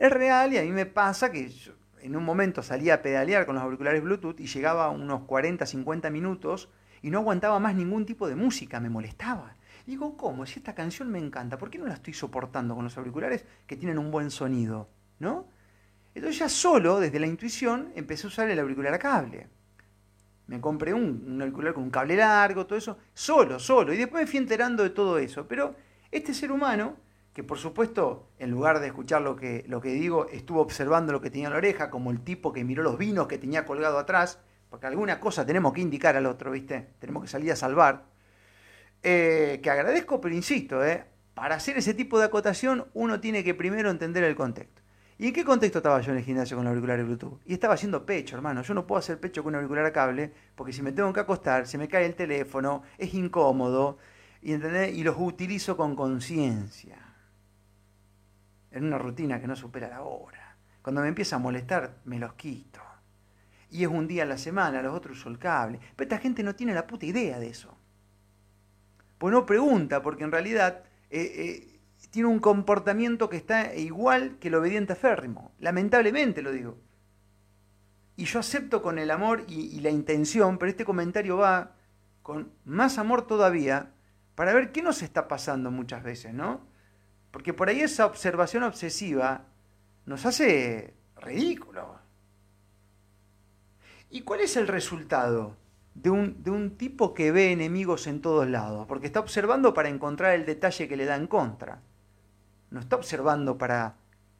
Es 0.00 0.10
real 0.10 0.54
y 0.54 0.56
a 0.56 0.62
mí 0.62 0.70
me 0.70 0.86
pasa 0.86 1.30
que 1.30 1.52
en 2.00 2.16
un 2.16 2.24
momento 2.24 2.62
salía 2.62 2.94
a 2.94 3.02
pedalear 3.02 3.44
con 3.44 3.54
los 3.54 3.62
auriculares 3.62 4.02
Bluetooth 4.02 4.40
y 4.40 4.46
llegaba 4.46 4.86
a 4.86 4.88
unos 4.88 5.24
40, 5.24 5.66
50 5.66 6.08
minutos 6.08 6.70
y 7.02 7.10
no 7.10 7.18
aguantaba 7.18 7.58
más 7.58 7.74
ningún 7.74 8.06
tipo 8.06 8.26
de 8.26 8.34
música, 8.34 8.80
me 8.80 8.88
molestaba. 8.88 9.56
digo, 9.86 10.16
¿cómo? 10.16 10.46
Si 10.46 10.58
esta 10.58 10.74
canción 10.74 11.10
me 11.10 11.18
encanta, 11.18 11.58
¿por 11.58 11.68
qué 11.68 11.76
no 11.76 11.84
la 11.84 11.92
estoy 11.92 12.14
soportando 12.14 12.74
con 12.74 12.84
los 12.84 12.96
auriculares 12.96 13.44
que 13.66 13.76
tienen 13.76 13.98
un 13.98 14.10
buen 14.10 14.30
sonido? 14.30 14.88
¿No? 15.18 15.48
Entonces 16.14 16.38
ya 16.38 16.48
solo, 16.48 16.98
desde 16.98 17.20
la 17.20 17.26
intuición, 17.26 17.92
empecé 17.94 18.26
a 18.26 18.28
usar 18.28 18.48
el 18.48 18.58
auricular 18.58 18.94
a 18.94 18.98
cable. 18.98 19.48
Me 20.46 20.62
compré 20.62 20.94
un, 20.94 21.26
un, 21.28 21.42
auricular 21.42 21.74
con 21.74 21.84
un 21.84 21.90
cable 21.90 22.16
largo, 22.16 22.64
todo 22.64 22.78
eso, 22.78 22.96
solo, 23.12 23.58
solo. 23.58 23.92
Y 23.92 23.98
después 23.98 24.22
me 24.22 24.26
fui 24.26 24.38
enterando 24.38 24.82
de 24.82 24.90
todo 24.90 25.18
eso. 25.18 25.46
Pero 25.46 25.76
este 26.10 26.32
ser 26.32 26.50
humano, 26.50 26.96
que 27.32 27.44
por 27.44 27.58
supuesto, 27.58 28.28
en 28.38 28.50
lugar 28.50 28.80
de 28.80 28.88
escuchar 28.88 29.22
lo 29.22 29.36
que, 29.36 29.64
lo 29.68 29.80
que 29.80 29.90
digo, 29.90 30.26
estuvo 30.28 30.60
observando 30.60 31.12
lo 31.12 31.20
que 31.20 31.30
tenía 31.30 31.46
en 31.46 31.52
la 31.52 31.58
oreja, 31.58 31.90
como 31.90 32.10
el 32.10 32.20
tipo 32.22 32.52
que 32.52 32.64
miró 32.64 32.82
los 32.82 32.98
vinos 32.98 33.28
que 33.28 33.38
tenía 33.38 33.64
colgado 33.64 33.98
atrás, 33.98 34.40
porque 34.68 34.86
alguna 34.86 35.20
cosa 35.20 35.46
tenemos 35.46 35.72
que 35.72 35.80
indicar 35.80 36.16
al 36.16 36.26
otro, 36.26 36.50
¿viste? 36.50 36.90
Tenemos 36.98 37.22
que 37.22 37.28
salir 37.28 37.52
a 37.52 37.56
salvar. 37.56 38.04
Eh, 39.02 39.60
que 39.62 39.70
agradezco, 39.70 40.20
pero 40.20 40.34
insisto, 40.34 40.84
¿eh? 40.84 41.04
para 41.34 41.54
hacer 41.54 41.78
ese 41.78 41.94
tipo 41.94 42.18
de 42.18 42.26
acotación 42.26 42.86
uno 42.92 43.20
tiene 43.20 43.42
que 43.42 43.54
primero 43.54 43.90
entender 43.90 44.24
el 44.24 44.36
contexto. 44.36 44.82
¿Y 45.18 45.28
en 45.28 45.32
qué 45.32 45.44
contexto 45.44 45.78
estaba 45.78 46.00
yo 46.00 46.12
en 46.12 46.18
el 46.18 46.24
gimnasio 46.24 46.56
con 46.56 46.66
el 46.66 46.70
auricular 46.70 46.96
de 46.96 47.04
Bluetooth? 47.04 47.40
Y 47.44 47.52
estaba 47.52 47.74
haciendo 47.74 48.06
pecho, 48.06 48.36
hermano. 48.36 48.62
Yo 48.62 48.74
no 48.74 48.86
puedo 48.86 48.98
hacer 48.98 49.20
pecho 49.20 49.42
con 49.42 49.52
un 49.52 49.56
auricular 49.56 49.84
a 49.84 49.92
cable, 49.92 50.32
porque 50.54 50.72
si 50.72 50.82
me 50.82 50.92
tengo 50.92 51.12
que 51.12 51.20
acostar, 51.20 51.66
se 51.66 51.76
me 51.78 51.88
cae 51.88 52.06
el 52.06 52.14
teléfono, 52.14 52.82
es 52.96 53.12
incómodo, 53.14 53.98
y, 54.42 54.52
y 54.52 55.02
los 55.02 55.16
utilizo 55.18 55.76
con 55.76 55.94
conciencia. 55.94 57.09
En 58.70 58.84
una 58.84 58.98
rutina 58.98 59.40
que 59.40 59.46
no 59.46 59.56
supera 59.56 59.88
la 59.88 60.02
hora. 60.02 60.56
Cuando 60.82 61.02
me 61.02 61.08
empieza 61.08 61.36
a 61.36 61.40
molestar, 61.40 61.98
me 62.04 62.18
los 62.18 62.34
quito. 62.34 62.80
Y 63.70 63.84
es 63.84 63.88
un 63.88 64.08
día 64.08 64.24
a 64.24 64.26
la 64.26 64.38
semana, 64.38 64.82
los 64.82 64.94
otros 64.94 65.18
uso 65.18 65.28
el 65.28 65.38
cable. 65.38 65.78
Pero 65.96 66.08
esta 66.08 66.22
gente 66.22 66.42
no 66.42 66.54
tiene 66.54 66.74
la 66.74 66.86
puta 66.86 67.06
idea 67.06 67.38
de 67.38 67.48
eso. 67.48 67.76
Pues 69.18 69.32
no 69.32 69.46
pregunta, 69.46 70.02
porque 70.02 70.24
en 70.24 70.32
realidad 70.32 70.82
eh, 71.10 71.20
eh, 71.20 71.80
tiene 72.10 72.28
un 72.28 72.40
comportamiento 72.40 73.28
que 73.28 73.36
está 73.36 73.74
igual 73.74 74.38
que 74.40 74.48
el 74.48 74.54
obediente 74.54 74.94
férrimo. 74.94 75.52
Lamentablemente 75.60 76.42
lo 76.42 76.52
digo. 76.52 76.78
Y 78.16 78.24
yo 78.24 78.40
acepto 78.40 78.82
con 78.82 78.98
el 78.98 79.10
amor 79.10 79.44
y, 79.46 79.76
y 79.76 79.80
la 79.80 79.90
intención, 79.90 80.58
pero 80.58 80.70
este 80.70 80.84
comentario 80.84 81.36
va 81.36 81.76
con 82.22 82.52
más 82.64 82.98
amor 82.98 83.26
todavía 83.26 83.92
para 84.34 84.52
ver 84.52 84.72
qué 84.72 84.82
nos 84.82 85.02
está 85.02 85.28
pasando 85.28 85.70
muchas 85.70 86.02
veces, 86.02 86.34
¿no? 86.34 86.60
Porque 87.30 87.54
por 87.54 87.68
ahí 87.68 87.80
esa 87.80 88.06
observación 88.06 88.62
obsesiva 88.62 89.46
nos 90.06 90.26
hace 90.26 90.94
ridículo. 91.16 91.98
¿Y 94.10 94.22
cuál 94.22 94.40
es 94.40 94.56
el 94.56 94.66
resultado 94.66 95.56
de 95.94 96.10
un, 96.10 96.42
de 96.42 96.50
un, 96.50 96.76
tipo 96.76 97.14
que 97.14 97.30
ve 97.30 97.52
enemigos 97.52 98.06
en 98.06 98.20
todos 98.20 98.48
lados? 98.48 98.86
Porque 98.88 99.06
está 99.06 99.20
observando 99.20 99.72
para 99.74 99.88
encontrar 99.88 100.34
el 100.34 100.44
detalle 100.44 100.88
que 100.88 100.96
le 100.96 101.04
da 101.04 101.16
en 101.16 101.28
contra 101.28 101.80
no 102.70 102.80
está 102.80 102.96
observando 102.96 103.58
para, 103.58 103.96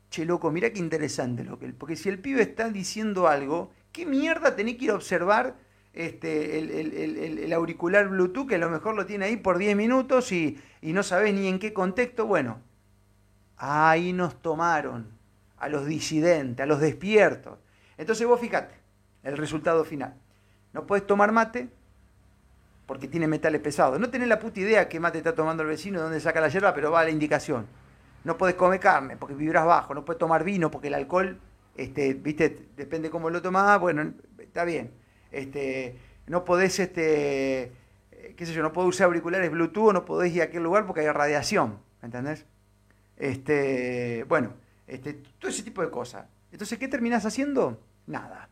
che 0.08 0.24
loco, 0.24 0.50
mira 0.50 0.72
qué 0.72 0.78
interesante 0.78 1.44
lo 1.44 1.58
que 1.58 1.68
porque 1.68 1.96
si 1.96 2.08
el 2.08 2.18
pibe 2.18 2.42
está 2.42 2.70
diciendo 2.70 3.28
algo, 3.28 3.72
¿qué 3.92 4.06
mierda 4.06 4.56
tenés 4.56 4.76
que 4.76 4.86
ir 4.86 4.90
a 4.92 4.94
observar 4.94 5.56
este, 5.92 6.58
el, 6.58 7.52
auricular 7.52 8.08
Bluetooth 8.08 8.48
que 8.48 8.54
a 8.54 8.58
lo 8.58 8.70
mejor 8.70 8.94
lo 8.94 9.06
tiene 9.06 9.26
ahí 9.26 9.36
por 9.36 9.58
10 9.58 9.76
minutos 9.76 10.30
y, 10.32 10.58
y 10.80 10.92
no 10.92 11.02
sabés 11.02 11.34
ni 11.34 11.48
en 11.48 11.58
qué 11.58 11.72
contexto? 11.72 12.26
Bueno, 12.26 12.60
ahí 13.60 14.12
nos 14.12 14.40
tomaron 14.42 15.06
a 15.58 15.68
los 15.68 15.86
disidentes, 15.86 16.64
a 16.64 16.66
los 16.66 16.80
despiertos. 16.80 17.58
Entonces 17.96 18.26
vos 18.26 18.40
fíjate, 18.40 18.74
el 19.22 19.36
resultado 19.36 19.84
final. 19.84 20.14
No 20.72 20.86
puedes 20.86 21.06
tomar 21.06 21.32
mate 21.32 21.68
porque 22.86 23.06
tiene 23.08 23.28
metales 23.28 23.60
pesados. 23.60 24.00
No 24.00 24.10
tenés 24.10 24.28
la 24.28 24.38
puta 24.38 24.60
idea 24.60 24.88
qué 24.88 24.98
mate 24.98 25.18
está 25.18 25.34
tomando 25.34 25.62
el 25.62 25.68
vecino, 25.68 26.00
dónde 26.00 26.20
saca 26.20 26.40
la 26.40 26.48
hierba, 26.48 26.74
pero 26.74 26.90
va 26.90 27.00
a 27.00 27.04
la 27.04 27.10
indicación 27.10 27.66
no 28.24 28.36
puedes 28.36 28.56
comer 28.56 28.80
carne 28.80 29.16
porque 29.16 29.34
vibras 29.34 29.64
bajo, 29.64 29.94
no 29.94 30.04
puedes 30.04 30.18
tomar 30.18 30.44
vino 30.44 30.70
porque 30.70 30.88
el 30.88 30.94
alcohol, 30.94 31.38
este, 31.76 32.14
viste, 32.14 32.68
depende 32.76 33.10
cómo 33.10 33.30
lo 33.30 33.40
tomás, 33.40 33.80
bueno, 33.80 34.12
está 34.38 34.64
bien. 34.64 34.92
Este, 35.32 35.96
no 36.26 36.44
podés, 36.44 36.78
este, 36.80 37.72
eh, 38.12 38.34
qué 38.36 38.46
sé 38.46 38.52
yo, 38.52 38.62
no 38.62 38.72
podés 38.72 38.90
usar 38.90 39.06
auriculares 39.06 39.50
Bluetooth, 39.50 39.92
no 39.92 40.04
podés 40.04 40.34
ir 40.34 40.42
a 40.42 40.46
aquel 40.46 40.62
lugar 40.62 40.86
porque 40.86 41.00
hay 41.00 41.08
radiación, 41.08 41.78
¿entendés? 42.02 42.46
Este, 43.20 44.24
bueno, 44.28 44.54
este, 44.86 45.14
todo 45.38 45.50
ese 45.50 45.62
tipo 45.62 45.82
de 45.82 45.90
cosas. 45.90 46.26
Entonces, 46.50 46.78
¿qué 46.78 46.88
terminás 46.88 47.24
haciendo? 47.24 47.80
Nada. 48.06 48.48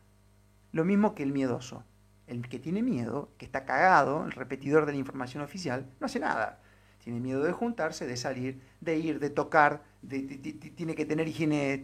Lo 0.71 0.85
mismo 0.85 1.15
que 1.15 1.23
el 1.23 1.33
miedoso. 1.33 1.83
El 2.27 2.47
que 2.47 2.59
tiene 2.59 2.83
miedo, 2.83 3.31
que 3.37 3.45
está 3.45 3.65
cagado, 3.65 4.23
el 4.23 4.31
repetidor 4.31 4.85
de 4.85 4.93
la 4.93 4.99
información 4.99 5.43
oficial, 5.43 5.89
no 5.99 6.05
hace 6.05 6.19
nada 6.19 6.59
tiene 6.99 7.19
miedo 7.19 7.43
de 7.43 7.53
juntarse, 7.53 8.05
de 8.05 8.17
salir, 8.17 8.61
de 8.81 8.97
ir, 8.97 9.19
de 9.19 9.29
tocar, 9.29 9.81
tiene 10.07 10.95
que 10.95 11.05
tener 11.05 11.27
higiene, 11.27 11.81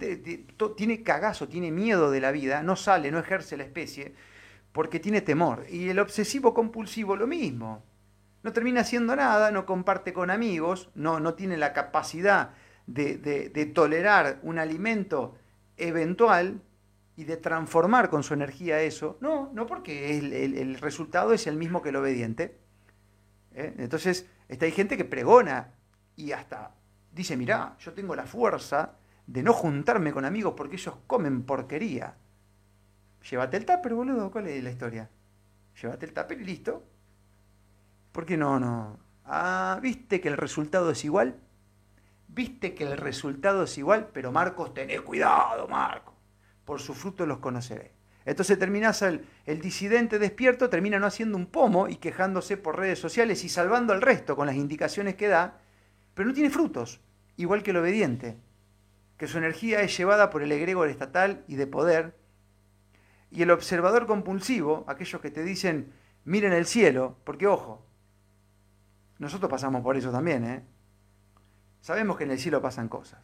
tiene 0.76 1.04
cagazo, 1.04 1.48
tiene 1.48 1.72
miedo 1.72 2.12
de 2.12 2.22
la 2.22 2.32
vida, 2.32 2.62
no 2.64 2.76
sale, 2.76 3.12
no 3.12 3.20
ejerce 3.20 3.58
la 3.58 3.64
especie, 3.64 4.14
porque 4.72 5.00
tiene 5.00 5.22
temor. 5.22 5.66
Y 5.70 5.90
el 5.90 6.00
obsesivo 6.00 6.54
compulsivo 6.54 7.16
lo 7.16 7.28
mismo. 7.28 7.84
No 8.44 8.54
termina 8.54 8.82
haciendo 8.82 9.16
nada, 9.16 9.52
no 9.52 9.66
comparte 9.66 10.14
con 10.14 10.30
amigos, 10.30 10.90
no, 10.94 11.20
no 11.20 11.34
tiene 11.34 11.58
la 11.58 11.74
capacidad 11.74 12.52
de, 12.88 13.72
tolerar 13.74 14.40
un 14.44 14.60
alimento 14.60 15.36
eventual 15.78 16.62
y 17.18 17.24
de 17.24 17.38
transformar 17.38 18.10
con 18.10 18.24
su 18.24 18.34
energía 18.34 18.82
eso. 18.82 19.18
No, 19.22 19.52
no 19.54 19.66
porque 19.66 20.18
el, 20.18 20.78
resultado 20.80 21.34
es 21.34 21.48
el 21.48 21.56
mismo 21.56 21.82
que 21.82 21.90
el 21.90 21.96
obediente. 21.96 22.58
¿eh? 23.54 23.74
Entonces, 23.78 24.28
hay 24.50 24.72
gente 24.72 24.98
que 24.98 25.06
pregona 25.06 25.74
y 26.16 26.32
hasta 26.32 26.72
dice, 27.12 27.38
mirá, 27.38 27.76
yo 27.80 27.94
tengo 27.94 28.16
la 28.16 28.26
fuerza 28.26 28.96
de 29.26 29.42
no 29.42 29.54
juntarme 29.54 30.12
con 30.12 30.26
amigos 30.26 30.54
porque 30.56 30.76
ellos 30.76 30.96
comen 31.08 31.44
porquería. 31.44 32.16
Llévate 33.30 33.58
el 33.58 33.66
tupper, 33.66 33.96
boludo, 33.96 34.30
¿cuál 34.30 34.48
es 34.48 34.64
la 34.64 34.70
historia? 34.70 35.10
Llévate 35.82 36.06
el 36.06 36.14
tupper 36.14 36.40
y 36.40 36.46
listo. 36.46 36.84
¿Por 38.12 38.26
qué 38.26 38.38
no, 38.38 38.60
no? 38.60 39.00
Ah, 39.26 39.80
¿viste 39.82 40.22
que 40.22 40.28
el 40.28 40.38
resultado 40.38 40.92
es 40.92 41.04
igual? 41.04 41.36
¿Viste 42.28 42.74
que 42.74 42.84
el 42.84 42.98
resultado 42.98 43.64
es 43.64 43.78
igual? 43.78 44.10
Pero 44.14 44.32
Marcos, 44.32 44.74
tenés 44.74 45.02
cuidado, 45.02 45.68
Marcos. 45.68 46.14
Por 46.66 46.82
su 46.82 46.94
fruto 46.94 47.26
los 47.26 47.40
conoceré. 47.40 47.94
Entonces 48.26 48.58
terminás 48.58 49.02
el, 49.04 49.26
el, 49.46 49.62
disidente 49.62 50.18
despierto, 50.18 50.70
termina 50.70 51.00
no 51.00 51.06
haciendo 51.06 51.38
un 51.38 51.46
pomo 51.46 51.88
y 51.88 51.98
quejándose 51.98 52.58
por 52.58 52.78
redes 52.78 52.98
sociales 52.98 53.44
y 53.44 53.50
salvando 53.50 53.94
al 53.94 54.02
resto 54.02 54.36
con 54.36 54.48
las 54.48 54.56
indicaciones 54.56 55.16
que 55.16 55.28
da, 55.28 55.60
pero 56.16 56.28
no 56.28 56.34
tiene 56.34 56.50
frutos, 56.50 57.02
igual 57.38 57.62
que 57.62 57.70
el 57.70 57.78
obediente, 57.78 58.38
que 59.18 59.28
su 59.28 59.38
energía 59.38 59.82
es 59.82 59.96
llevada 59.96 60.32
por 60.32 60.42
el 60.42 60.52
egregor 60.52 60.90
estatal 60.90 61.44
y 61.48 61.56
de 61.56 61.68
poder, 61.68 62.18
y 63.30 63.44
el 63.44 63.52
observador 63.52 64.08
compulsivo, 64.08 64.86
aquellos 64.88 65.22
que 65.22 65.30
te 65.30 65.44
dicen, 65.44 65.94
miren 66.24 66.54
el 66.54 66.66
cielo, 66.66 67.18
porque 67.26 67.46
ojo, 67.48 67.86
nosotros 69.20 69.52
pasamos 69.52 69.82
por 69.82 69.98
eso 69.98 70.12
también, 70.12 70.44
¿eh? 70.46 70.64
Sabemos 71.86 72.18
que 72.18 72.24
en 72.24 72.32
el 72.32 72.40
cielo 72.40 72.64
pasan 72.64 72.90
cosas. 72.90 73.20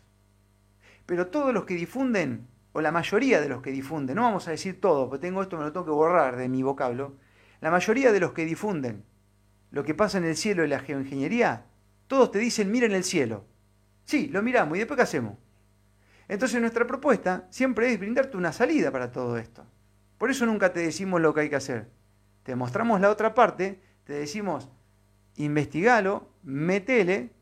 Pero 1.08 1.30
todos 1.30 1.52
los 1.52 1.66
que 1.66 1.74
difunden 1.74 2.48
o 2.74 2.82
la 2.82 2.92
mayoría 2.92 3.42
de 3.42 3.50
los 3.50 3.64
que 3.64 3.72
difunden, 3.72 4.16
no 4.16 4.22
vamos 4.22 4.48
a 4.48 4.52
decir 4.52 4.80
todo, 4.80 5.10
porque 5.10 5.26
tengo 5.26 5.42
esto, 5.42 5.58
me 5.58 5.64
lo 5.64 5.72
tengo 5.72 5.88
que 5.88 5.92
borrar 5.92 6.36
de 6.36 6.48
mi 6.48 6.62
vocablo, 6.62 7.16
la 7.60 7.72
mayoría 7.72 8.12
de 8.12 8.20
los 8.20 8.34
que 8.34 8.46
difunden 8.46 9.04
lo 9.72 9.84
que 9.84 9.96
pasa 9.96 10.20
en 10.20 10.26
el 10.26 10.38
cielo 10.38 10.64
y 10.64 10.68
la 10.68 10.78
geoingeniería, 10.78 11.66
todos 12.06 12.30
te 12.30 12.38
dicen, 12.38 12.70
miren 12.70 12.92
el 12.92 13.04
cielo. 13.04 13.46
Sí, 14.04 14.28
lo 14.28 14.44
miramos, 14.44 14.76
¿y 14.76 14.82
después 14.82 14.96
qué 14.96 15.02
hacemos? 15.02 15.40
Entonces 16.28 16.62
nuestra 16.62 16.86
propuesta 16.86 17.48
siempre 17.50 17.92
es 17.92 18.00
brindarte 18.00 18.38
una 18.38 18.54
salida 18.54 18.92
para 18.92 19.12
todo 19.12 19.40
esto. 19.40 19.66
Por 20.20 20.30
eso 20.30 20.46
nunca 20.46 20.72
te 20.72 20.82
decimos 20.82 21.20
lo 21.20 21.34
que 21.34 21.42
hay 21.42 21.50
que 21.50 21.56
hacer. 21.56 21.90
Te 22.44 22.56
mostramos 22.56 23.02
la 23.02 23.10
otra 23.10 23.34
parte, 23.34 23.82
te 24.04 24.14
decimos, 24.14 24.70
investigalo, 25.36 26.30
metele, 26.44 27.41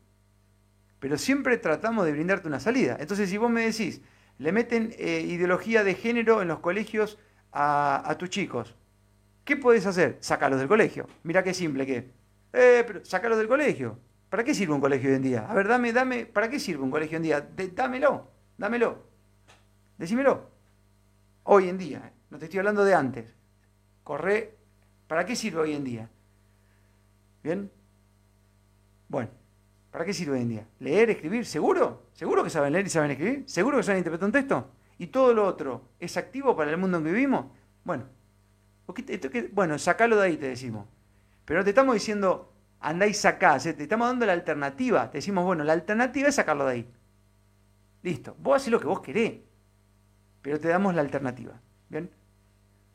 pero 1.00 1.18
siempre 1.18 1.56
tratamos 1.56 2.04
de 2.04 2.12
brindarte 2.12 2.46
una 2.46 2.60
salida. 2.60 2.96
Entonces 3.00 3.28
si 3.28 3.38
vos 3.38 3.50
me 3.50 3.62
decís, 3.62 4.02
le 4.38 4.52
meten 4.52 4.94
eh, 4.98 5.20
ideología 5.26 5.82
de 5.82 5.94
género 5.94 6.42
en 6.42 6.48
los 6.48 6.60
colegios 6.60 7.18
a, 7.52 8.14
tus 8.18 8.30
chicos. 8.30 8.76
¿Qué 9.44 9.56
puedes 9.56 9.86
hacer? 9.86 10.18
Sácalos 10.20 10.58
del 10.60 10.68
colegio. 10.68 11.06
Mira 11.24 11.42
qué 11.42 11.52
simple 11.52 11.86
que 11.86 12.10
Eh, 12.52 12.84
pero 12.86 13.04
sácalos 13.04 13.38
del 13.38 13.48
colegio. 13.48 13.98
¿Para 14.28 14.44
qué 14.44 14.54
sirve 14.54 14.74
un 14.74 14.80
colegio 14.80 15.10
hoy 15.10 15.16
en 15.16 15.22
día? 15.22 15.50
A 15.50 15.54
ver, 15.54 15.66
dame, 15.66 15.92
dame, 15.92 16.26
¿para 16.26 16.48
qué 16.48 16.60
sirve 16.60 16.82
un 16.82 16.90
colegio 16.90 17.16
hoy 17.16 17.16
en 17.16 17.22
día? 17.22 17.48
dámelo, 17.74 18.30
dámelo. 18.56 19.02
Decímelo. 19.98 20.50
Hoy 21.44 21.68
en 21.68 21.78
día, 21.78 22.02
eh, 22.06 22.12
no 22.30 22.38
te 22.38 22.44
estoy 22.44 22.58
hablando 22.58 22.84
de 22.84 22.94
antes. 22.94 23.34
Corre, 24.04 24.56
¿para 25.08 25.24
qué 25.26 25.34
sirve 25.34 25.60
hoy 25.60 25.74
en 25.74 25.84
día? 25.84 26.08
¿Bien? 27.42 27.70
Bueno. 29.08 29.39
¿Para 29.90 30.04
qué 30.04 30.14
sirve 30.14 30.36
hoy 30.36 30.42
en 30.42 30.48
día? 30.48 30.66
¿Leer, 30.78 31.10
escribir? 31.10 31.44
¿Seguro? 31.44 32.06
¿Seguro 32.12 32.44
que 32.44 32.50
saben 32.50 32.72
leer 32.72 32.86
y 32.86 32.90
saben 32.90 33.10
escribir? 33.10 33.44
¿Seguro 33.46 33.78
que 33.78 33.82
saben 33.82 33.98
interpretar 33.98 34.26
un 34.26 34.32
texto? 34.32 34.70
¿Y 34.98 35.08
todo 35.08 35.34
lo 35.34 35.46
otro 35.46 35.88
es 35.98 36.16
activo 36.16 36.54
para 36.54 36.70
el 36.70 36.76
mundo 36.76 36.98
en 36.98 37.04
que 37.04 37.12
vivimos? 37.12 37.46
Bueno, 37.84 38.04
bueno, 39.52 39.78
sacalo 39.78 40.16
de 40.16 40.26
ahí, 40.26 40.36
te 40.36 40.48
decimos. 40.48 40.86
Pero 41.44 41.60
no 41.60 41.64
te 41.64 41.70
estamos 41.70 41.94
diciendo, 41.94 42.52
andá 42.80 43.06
y 43.06 43.14
sacá, 43.14 43.58
te 43.58 43.70
estamos 43.82 44.08
dando 44.08 44.26
la 44.26 44.32
alternativa. 44.32 45.10
Te 45.10 45.18
decimos, 45.18 45.44
bueno, 45.44 45.64
la 45.64 45.72
alternativa 45.72 46.28
es 46.28 46.34
sacarlo 46.34 46.66
de 46.66 46.72
ahí. 46.72 46.92
Listo, 48.02 48.36
vos 48.38 48.56
haces 48.56 48.70
lo 48.70 48.80
que 48.80 48.86
vos 48.86 49.00
querés. 49.00 49.40
pero 50.42 50.58
te 50.58 50.68
damos 50.68 50.94
la 50.94 51.02
alternativa. 51.02 51.60
¿Bien? 51.88 52.10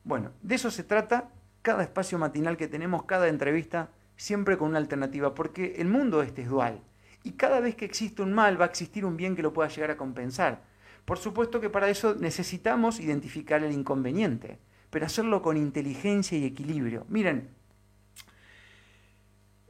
Bueno, 0.04 0.32
de 0.42 0.54
eso 0.54 0.70
se 0.70 0.84
trata 0.84 1.30
cada 1.62 1.82
espacio 1.82 2.18
matinal 2.18 2.56
que 2.56 2.68
tenemos, 2.68 3.04
cada 3.04 3.28
entrevista, 3.28 3.90
siempre 4.16 4.56
con 4.56 4.70
una 4.70 4.78
alternativa, 4.78 5.34
porque 5.34 5.76
el 5.78 5.88
mundo 5.88 6.22
este 6.22 6.42
es 6.42 6.48
dual. 6.48 6.80
Y 7.22 7.32
cada 7.32 7.60
vez 7.60 7.74
que 7.74 7.84
existe 7.84 8.22
un 8.22 8.32
mal, 8.32 8.60
va 8.60 8.66
a 8.66 8.68
existir 8.68 9.04
un 9.04 9.16
bien 9.16 9.36
que 9.36 9.42
lo 9.42 9.52
pueda 9.52 9.68
llegar 9.68 9.90
a 9.90 9.96
compensar. 9.96 10.62
Por 11.04 11.18
supuesto 11.18 11.60
que 11.60 11.70
para 11.70 11.88
eso 11.88 12.14
necesitamos 12.14 13.00
identificar 13.00 13.62
el 13.62 13.72
inconveniente, 13.72 14.58
pero 14.90 15.06
hacerlo 15.06 15.42
con 15.42 15.56
inteligencia 15.56 16.38
y 16.38 16.44
equilibrio. 16.44 17.04
Miren, 17.08 17.48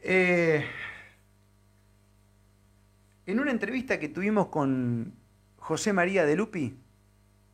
eh, 0.02 0.64
en 3.26 3.40
una 3.40 3.50
entrevista 3.50 3.98
que 3.98 4.08
tuvimos 4.08 4.46
con 4.48 5.14
José 5.56 5.92
María 5.92 6.24
de 6.24 6.36
Lupi, 6.36 6.78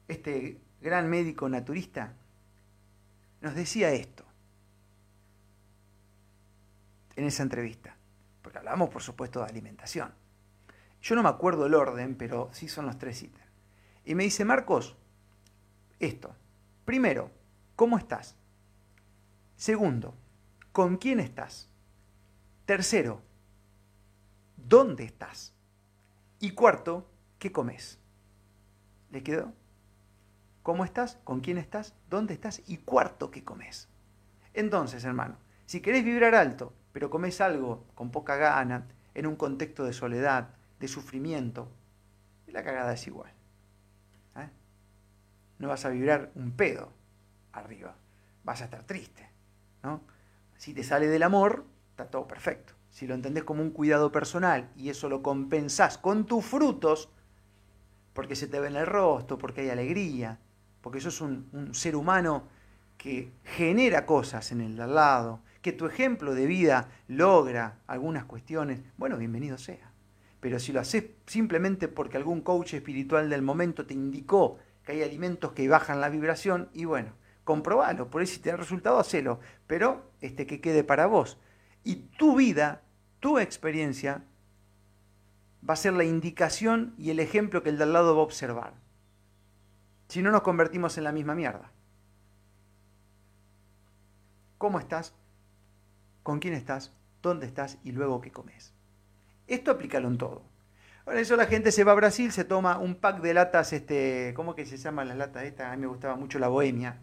este 0.06 0.60
gran 0.80 1.08
médico 1.08 1.48
naturista, 1.48 2.14
nos 3.40 3.54
decía 3.54 3.92
esto 3.92 4.24
en 7.16 7.24
esa 7.24 7.42
entrevista, 7.42 7.96
porque 8.42 8.58
hablamos 8.58 8.90
por 8.90 9.02
supuesto 9.02 9.40
de 9.40 9.46
alimentación. 9.46 10.12
Yo 11.00 11.16
no 11.16 11.22
me 11.22 11.28
acuerdo 11.28 11.66
el 11.66 11.74
orden, 11.74 12.14
pero 12.14 12.48
sí 12.52 12.68
son 12.68 12.86
los 12.86 12.98
tres 12.98 13.22
ítems. 13.22 13.46
Y 14.04 14.14
me 14.14 14.24
dice, 14.24 14.44
Marcos, 14.44 14.96
esto. 15.98 16.34
Primero, 16.84 17.30
¿cómo 17.76 17.98
estás? 17.98 18.36
Segundo, 19.56 20.14
¿con 20.72 20.96
quién 20.96 21.20
estás? 21.20 21.68
Tercero, 22.66 23.20
¿dónde 24.56 25.04
estás? 25.04 25.52
Y 26.40 26.50
cuarto, 26.52 27.08
¿qué 27.38 27.52
comes? 27.52 27.98
¿Le 29.10 29.22
quedó? 29.22 29.52
¿Cómo 30.62 30.84
estás? 30.84 31.18
¿Con 31.24 31.40
quién 31.40 31.58
estás? 31.58 31.94
¿Dónde 32.08 32.34
estás? 32.34 32.62
Y 32.66 32.78
cuarto, 32.78 33.30
¿qué 33.30 33.44
comes? 33.44 33.88
Entonces, 34.54 35.04
hermano, 35.04 35.36
si 35.66 35.80
querés 35.80 36.04
vibrar 36.04 36.34
alto, 36.34 36.72
pero 36.92 37.10
comes 37.10 37.40
algo 37.40 37.84
con 37.94 38.10
poca 38.10 38.36
gana, 38.36 38.86
en 39.14 39.26
un 39.26 39.36
contexto 39.36 39.84
de 39.84 39.92
soledad, 39.92 40.50
de 40.78 40.88
sufrimiento, 40.88 41.68
la 42.46 42.62
cagada 42.62 42.92
es 42.92 43.06
igual. 43.06 43.32
¿eh? 44.36 44.48
No 45.58 45.68
vas 45.68 45.84
a 45.84 45.90
vibrar 45.90 46.30
un 46.34 46.52
pedo 46.52 46.90
arriba, 47.52 47.94
vas 48.44 48.60
a 48.62 48.64
estar 48.64 48.84
triste. 48.84 49.28
¿no? 49.82 50.02
Si 50.56 50.74
te 50.74 50.84
sale 50.84 51.08
del 51.08 51.22
amor, 51.22 51.64
está 51.90 52.06
todo 52.06 52.26
perfecto. 52.26 52.74
Si 52.90 53.06
lo 53.06 53.14
entendés 53.14 53.44
como 53.44 53.62
un 53.62 53.70
cuidado 53.70 54.12
personal 54.12 54.70
y 54.76 54.90
eso 54.90 55.08
lo 55.08 55.22
compensás 55.22 55.98
con 55.98 56.26
tus 56.26 56.44
frutos, 56.44 57.08
porque 58.12 58.36
se 58.36 58.46
te 58.46 58.60
ve 58.60 58.68
en 58.68 58.76
el 58.76 58.86
rostro, 58.86 59.38
porque 59.38 59.62
hay 59.62 59.70
alegría, 59.70 60.38
porque 60.82 61.00
sos 61.00 61.22
un, 61.22 61.48
un 61.52 61.74
ser 61.74 61.96
humano 61.96 62.44
que 62.98 63.32
genera 63.44 64.04
cosas 64.04 64.52
en 64.52 64.60
el 64.60 64.76
lado, 64.76 65.40
que 65.62 65.72
tu 65.72 65.86
ejemplo 65.86 66.34
de 66.34 66.46
vida 66.46 66.88
logra 67.06 67.78
algunas 67.86 68.24
cuestiones, 68.24 68.80
bueno, 68.98 69.16
bienvenido 69.16 69.56
sea. 69.56 69.92
Pero 70.40 70.58
si 70.58 70.72
lo 70.72 70.80
haces 70.80 71.04
simplemente 71.26 71.86
porque 71.86 72.16
algún 72.16 72.40
coach 72.40 72.74
espiritual 72.74 73.30
del 73.30 73.42
momento 73.42 73.86
te 73.86 73.94
indicó 73.94 74.58
que 74.84 74.92
hay 74.92 75.02
alimentos 75.02 75.52
que 75.52 75.68
bajan 75.68 76.00
la 76.00 76.08
vibración, 76.08 76.68
y 76.74 76.84
bueno, 76.84 77.12
comprobalo, 77.44 78.10
por 78.10 78.22
eso 78.22 78.34
si 78.34 78.40
te 78.40 78.56
resultado, 78.56 78.98
hacelo, 78.98 79.38
pero 79.68 80.10
este 80.20 80.46
que 80.46 80.60
quede 80.60 80.82
para 80.82 81.06
vos. 81.06 81.38
Y 81.84 81.94
tu 82.18 82.34
vida, 82.34 82.82
tu 83.20 83.38
experiencia, 83.38 84.24
va 85.68 85.74
a 85.74 85.76
ser 85.76 85.92
la 85.92 86.02
indicación 86.02 86.92
y 86.98 87.10
el 87.10 87.20
ejemplo 87.20 87.62
que 87.62 87.68
el 87.68 87.78
de 87.78 87.84
al 87.84 87.92
lado 87.92 88.16
va 88.16 88.22
a 88.22 88.24
observar. 88.24 88.74
Si 90.08 90.22
no 90.22 90.32
nos 90.32 90.42
convertimos 90.42 90.98
en 90.98 91.04
la 91.04 91.12
misma 91.12 91.36
mierda. 91.36 91.70
¿Cómo 94.58 94.80
estás? 94.80 95.14
Con 96.22 96.38
quién 96.38 96.54
estás, 96.54 96.92
dónde 97.22 97.46
estás 97.46 97.78
y 97.84 97.92
luego 97.92 98.20
qué 98.20 98.30
comes. 98.30 98.74
Esto 99.46 99.70
aplícalo 99.70 100.08
en 100.08 100.18
todo. 100.18 100.42
Por 101.04 101.16
eso 101.16 101.36
la 101.36 101.46
gente 101.46 101.72
se 101.72 101.82
va 101.82 101.92
a 101.92 101.96
Brasil, 101.96 102.30
se 102.30 102.44
toma 102.44 102.78
un 102.78 102.94
pack 102.94 103.20
de 103.20 103.34
latas, 103.34 103.72
este, 103.72 104.32
¿cómo 104.36 104.54
que 104.54 104.64
se 104.66 104.76
llaman 104.76 105.08
las 105.08 105.16
latas 105.16 105.44
estas? 105.44 105.72
A 105.72 105.76
mí 105.76 105.82
me 105.82 105.88
gustaba 105.88 106.14
mucho 106.14 106.38
la 106.38 106.48
bohemia. 106.48 107.00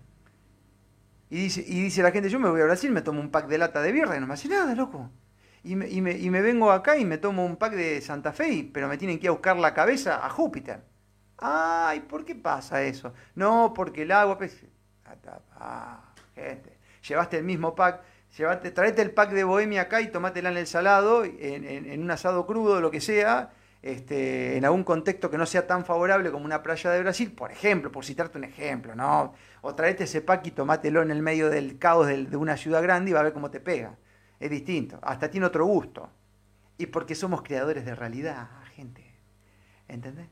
Y 1.30 1.44
dice, 1.44 1.64
y 1.68 1.84
dice 1.84 2.02
la 2.02 2.12
gente, 2.12 2.30
yo 2.30 2.40
me 2.40 2.50
voy 2.50 2.62
a 2.62 2.66
Brasil, 2.66 2.92
me 2.92 3.02
tomo 3.02 3.20
un 3.20 3.30
pack 3.30 3.48
de 3.48 3.58
lata 3.58 3.82
de 3.82 3.92
birra 3.92 4.16
y 4.16 4.20
no 4.20 4.28
me 4.28 4.34
hace 4.34 4.48
nada, 4.48 4.74
loco. 4.74 5.12
Y 5.64 5.76
me, 5.76 5.90
y, 5.90 6.02
me, 6.02 6.14
y 6.18 6.30
me, 6.30 6.42
vengo 6.42 6.72
acá 6.72 6.98
y 6.98 7.04
me 7.04 7.18
tomo 7.18 7.46
un 7.46 7.58
pack 7.58 7.74
de 7.74 8.02
Santa 8.02 8.32
Fe, 8.32 8.70
pero 8.74 8.88
me 8.88 8.98
tienen 8.98 9.20
que 9.20 9.26
ir 9.26 9.30
a 9.30 9.34
buscar 9.34 9.58
la 9.58 9.74
cabeza 9.74 10.26
a 10.26 10.30
Júpiter. 10.30 10.82
Ay, 11.38 12.00
¿por 12.02 12.24
qué 12.24 12.36
pasa 12.36 12.82
eso? 12.84 13.14
No, 13.36 13.74
porque 13.76 14.04
el 14.04 14.12
agua... 14.12 14.38
Pues, 14.38 14.66
ah, 15.58 16.14
gente, 16.34 16.78
llevaste 17.08 17.38
el 17.38 17.44
mismo 17.44 17.76
pack 17.76 18.02
Llevate, 18.38 18.72
traete 18.72 19.02
el 19.02 19.12
pack 19.12 19.32
de 19.32 19.44
bohemia 19.44 19.82
acá 19.82 20.02
y 20.02 20.08
tomátela 20.08 20.50
en 20.50 20.58
el 20.58 20.68
salado, 20.68 21.24
en, 21.26 22.02
un 22.02 22.12
asado 22.12 22.46
crudo, 22.46 22.80
lo 22.80 22.92
que 22.92 23.02
sea, 23.02 23.52
este, 23.82 24.58
en 24.58 24.66
algún 24.66 24.84
contexto 24.84 25.32
que 25.32 25.38
no 25.38 25.46
sea 25.46 25.66
tan 25.66 25.84
favorable 25.84 26.32
como 26.32 26.46
una 26.46 26.62
playa 26.62 26.92
de 26.92 27.02
Brasil, 27.02 27.32
por 27.32 27.52
ejemplo, 27.52 27.92
por 27.92 28.06
citarte 28.06 28.38
un 28.38 28.44
ejemplo, 28.44 28.96
¿no? 28.96 29.34
O 29.62 29.74
traete 29.74 30.04
ese 30.04 30.22
pack 30.22 30.46
y 30.48 30.52
tomátelo 30.52 31.02
en 31.02 31.12
el 31.12 31.22
medio 31.22 31.50
del 31.50 31.80
caos 31.80 32.08
de, 32.08 32.26
de 32.26 32.38
una 32.38 32.56
ciudad 32.56 32.84
grande 32.84 33.12
y 33.12 33.14
va 33.14 33.22
a 33.22 33.24
ver 33.24 33.34
cómo 33.34 33.50
te 33.50 33.60
pega. 33.60 33.98
Es 34.40 34.50
distinto, 34.50 35.00
hasta 35.02 35.30
tiene 35.30 35.48
otro 35.48 35.66
gusto. 35.66 36.10
Y 36.78 36.86
porque 36.86 37.16
somos 37.16 37.42
creadores 37.42 37.84
de 37.84 37.96
realidad, 37.96 38.48
gente. 38.76 39.04
¿Entendés? 39.88 40.28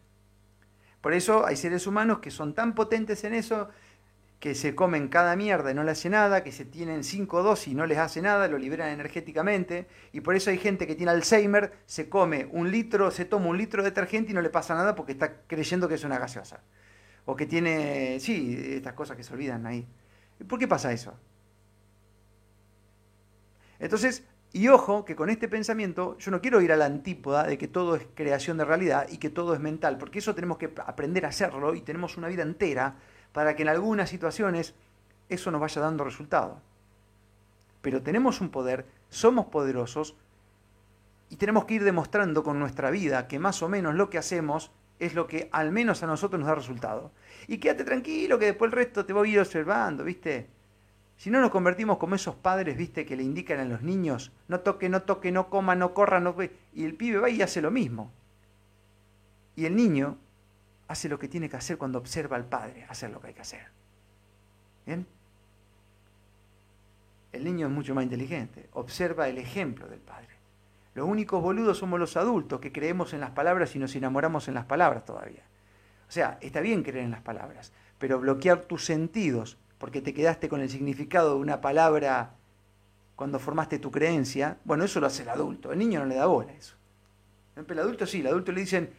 Por 1.02 1.14
eso 1.14 1.46
hay 1.46 1.56
seres 1.56 1.88
humanos 1.88 2.20
que 2.20 2.32
son 2.32 2.54
tan 2.54 2.76
potentes 2.76 3.24
en 3.24 3.34
eso 3.34 3.70
que 4.40 4.54
se 4.54 4.76
comen 4.76 5.08
cada 5.08 5.36
mierda 5.36 5.72
y 5.72 5.74
no 5.74 5.84
le 5.84 5.92
hace 5.92 6.10
nada, 6.10 6.44
que 6.44 6.52
se 6.52 6.64
tienen 6.64 7.04
cinco 7.04 7.42
dosis 7.42 7.70
y 7.70 7.76
no 7.76 7.88
les 7.88 7.98
hace 7.98 8.22
nada, 8.22 8.48
lo 8.48 8.58
liberan 8.58 8.90
energéticamente, 8.90 9.88
y 10.12 10.22
por 10.22 10.36
eso 10.36 10.52
hay 10.52 10.60
gente 10.60 10.86
que 10.86 10.96
tiene 10.96 11.12
Alzheimer, 11.12 11.74
se 11.86 12.08
come 12.08 12.48
un 12.52 12.70
litro, 12.70 13.10
se 13.10 13.26
toma 13.26 13.48
un 13.48 13.58
litro 13.58 13.82
de 13.82 13.90
detergente 13.90 14.32
y 14.32 14.36
no 14.36 14.42
le 14.42 14.50
pasa 14.50 14.76
nada 14.76 14.94
porque 14.94 15.14
está 15.14 15.42
creyendo 15.48 15.88
que 15.88 15.96
es 15.96 16.04
una 16.04 16.20
gaseosa. 16.20 16.62
O 17.26 17.36
que 17.36 17.46
tiene, 17.46 18.20
sí, 18.20 18.58
estas 18.76 18.94
cosas 18.94 19.18
que 19.18 19.24
se 19.24 19.34
olvidan 19.34 19.66
ahí. 19.66 19.88
¿Por 20.48 20.60
qué 20.60 20.68
pasa 20.68 20.94
eso? 20.94 21.20
Entonces, 23.80 24.24
y 24.54 24.70
ojo 24.70 25.04
que 25.04 25.16
con 25.16 25.30
este 25.30 25.48
pensamiento 25.48 26.18
yo 26.20 26.32
no 26.32 26.42
quiero 26.42 26.62
ir 26.62 26.72
a 26.72 26.78
la 26.78 26.86
antípoda 26.86 27.44
de 27.44 27.58
que 27.58 27.68
todo 27.68 27.96
es 27.96 28.08
creación 28.16 28.58
de 28.58 28.66
realidad 28.66 29.08
y 29.10 29.18
que 29.18 29.30
todo 29.30 29.54
es 29.54 29.60
mental, 29.60 29.98
porque 29.98 30.20
eso 30.20 30.36
tenemos 30.36 30.58
que 30.58 30.72
aprender 30.86 31.26
a 31.26 31.30
hacerlo 31.30 31.76
y 31.76 31.82
tenemos 31.82 32.18
una 32.18 32.28
vida 32.28 32.44
entera 32.44 32.96
para 33.32 33.56
que 33.56 33.64
en 33.64 33.70
algunas 33.70 34.10
situaciones 34.10 34.76
eso 35.30 35.52
nos 35.52 35.62
vaya 35.62 35.82
dando 35.82 36.04
resultado. 36.04 36.62
Pero 37.82 38.02
tenemos 38.02 38.42
un 38.42 38.50
poder, 38.50 38.86
somos 39.10 39.48
poderosos 39.48 40.16
y 41.30 41.36
tenemos 41.36 41.66
que 41.66 41.76
ir 41.76 41.84
demostrando 41.84 42.44
con 42.44 42.60
nuestra 42.60 42.90
vida 42.90 43.28
que 43.28 43.40
más 43.40 43.62
o 43.62 43.70
menos 43.70 43.96
lo 43.96 44.10
que 44.10 44.18
hacemos 44.18 44.72
es 45.00 45.14
lo 45.14 45.28
que 45.28 45.50
al 45.52 45.72
menos 45.72 46.02
a 46.04 46.08
nosotros 46.08 46.40
nos 46.40 46.48
da 46.48 46.56
resultado. 46.56 47.12
Y 47.48 47.58
quédate 47.60 47.84
tranquilo 47.84 48.40
que 48.40 48.46
después 48.46 48.70
el 48.70 48.78
resto 48.78 49.06
te 49.06 49.14
voy 49.14 49.30
a 49.30 49.34
ir 49.34 49.40
observando, 49.40 50.04
¿viste? 50.04 50.50
Si 51.18 51.30
no 51.30 51.42
nos 51.42 51.52
convertimos 51.52 51.98
como 51.98 52.16
esos 52.16 52.36
padres, 52.36 52.78
¿viste? 52.78 53.06
Que 53.06 53.16
le 53.16 53.24
indican 53.24 53.60
a 53.60 53.66
los 53.66 53.82
niños, 53.82 54.32
no 54.48 54.60
toque, 54.62 54.90
no 54.90 55.04
toque, 55.04 55.32
no 55.32 55.50
coma, 55.50 55.76
no 55.76 55.94
corra, 55.94 56.20
no... 56.20 56.36
Y 56.74 56.86
el 56.86 56.96
pibe 56.96 57.20
va 57.20 57.30
y 57.30 57.42
hace 57.42 57.62
lo 57.62 57.72
mismo. 57.72 58.12
Y 59.56 59.66
el 59.66 59.76
niño 59.76 60.18
hace 60.88 61.10
lo 61.10 61.20
que 61.20 61.28
tiene 61.28 61.50
que 61.50 61.58
hacer 61.58 61.78
cuando 61.78 62.00
observa 62.00 62.38
al 62.38 62.46
padre 62.46 62.86
hacer 62.90 63.10
lo 63.10 63.20
que 63.20 63.28
hay 63.28 63.34
que 63.34 63.42
hacer. 63.42 63.68
¿Bien? 64.86 65.06
El 67.32 67.44
niño 67.44 67.68
es 67.68 67.74
mucho 67.74 67.94
más 67.94 68.04
inteligente, 68.04 68.70
observa 68.74 69.28
el 69.28 69.38
ejemplo 69.38 69.88
del 69.88 70.00
padre. 70.00 70.30
Los 70.96 71.08
únicos 71.08 71.42
boludos 71.42 71.78
somos 71.78 72.00
los 72.00 72.18
adultos 72.18 72.60
que 72.60 72.72
creemos 72.72 73.14
en 73.14 73.20
las 73.20 73.32
palabras 73.32 73.76
y 73.76 73.80
nos 73.80 73.96
enamoramos 73.96 74.48
en 74.48 74.56
las 74.56 74.66
palabras 74.66 75.06
todavía. 75.06 75.44
O 76.08 76.12
sea, 76.12 76.38
está 76.42 76.62
bien 76.62 76.84
creer 76.84 77.04
en 77.04 77.12
las 77.12 77.22
palabras, 77.22 77.72
pero 78.00 78.20
bloquear 78.20 78.62
tus 78.62 78.86
sentidos 78.86 79.58
porque 79.78 80.02
te 80.02 80.14
quedaste 80.14 80.50
con 80.50 80.62
el 80.62 80.70
significado 80.70 81.36
de 81.36 81.42
una 81.42 81.62
palabra 81.62 82.32
cuando 83.16 83.40
formaste 83.40 83.80
tu 83.80 83.92
creencia, 83.92 84.58
bueno, 84.64 84.84
eso 84.84 85.00
lo 85.00 85.08
hace 85.08 85.24
el 85.24 85.30
adulto. 85.30 85.72
El 85.72 85.80
niño 85.80 86.00
no 86.00 86.06
le 86.06 86.16
da 86.16 86.28
bola 86.28 86.52
a 86.52 86.56
eso. 86.56 86.76
El 87.56 87.80
adulto 87.80 88.06
sí, 88.06 88.22
el 88.22 88.28
adulto 88.28 88.52
le 88.52 88.62
dicen, 88.62 88.92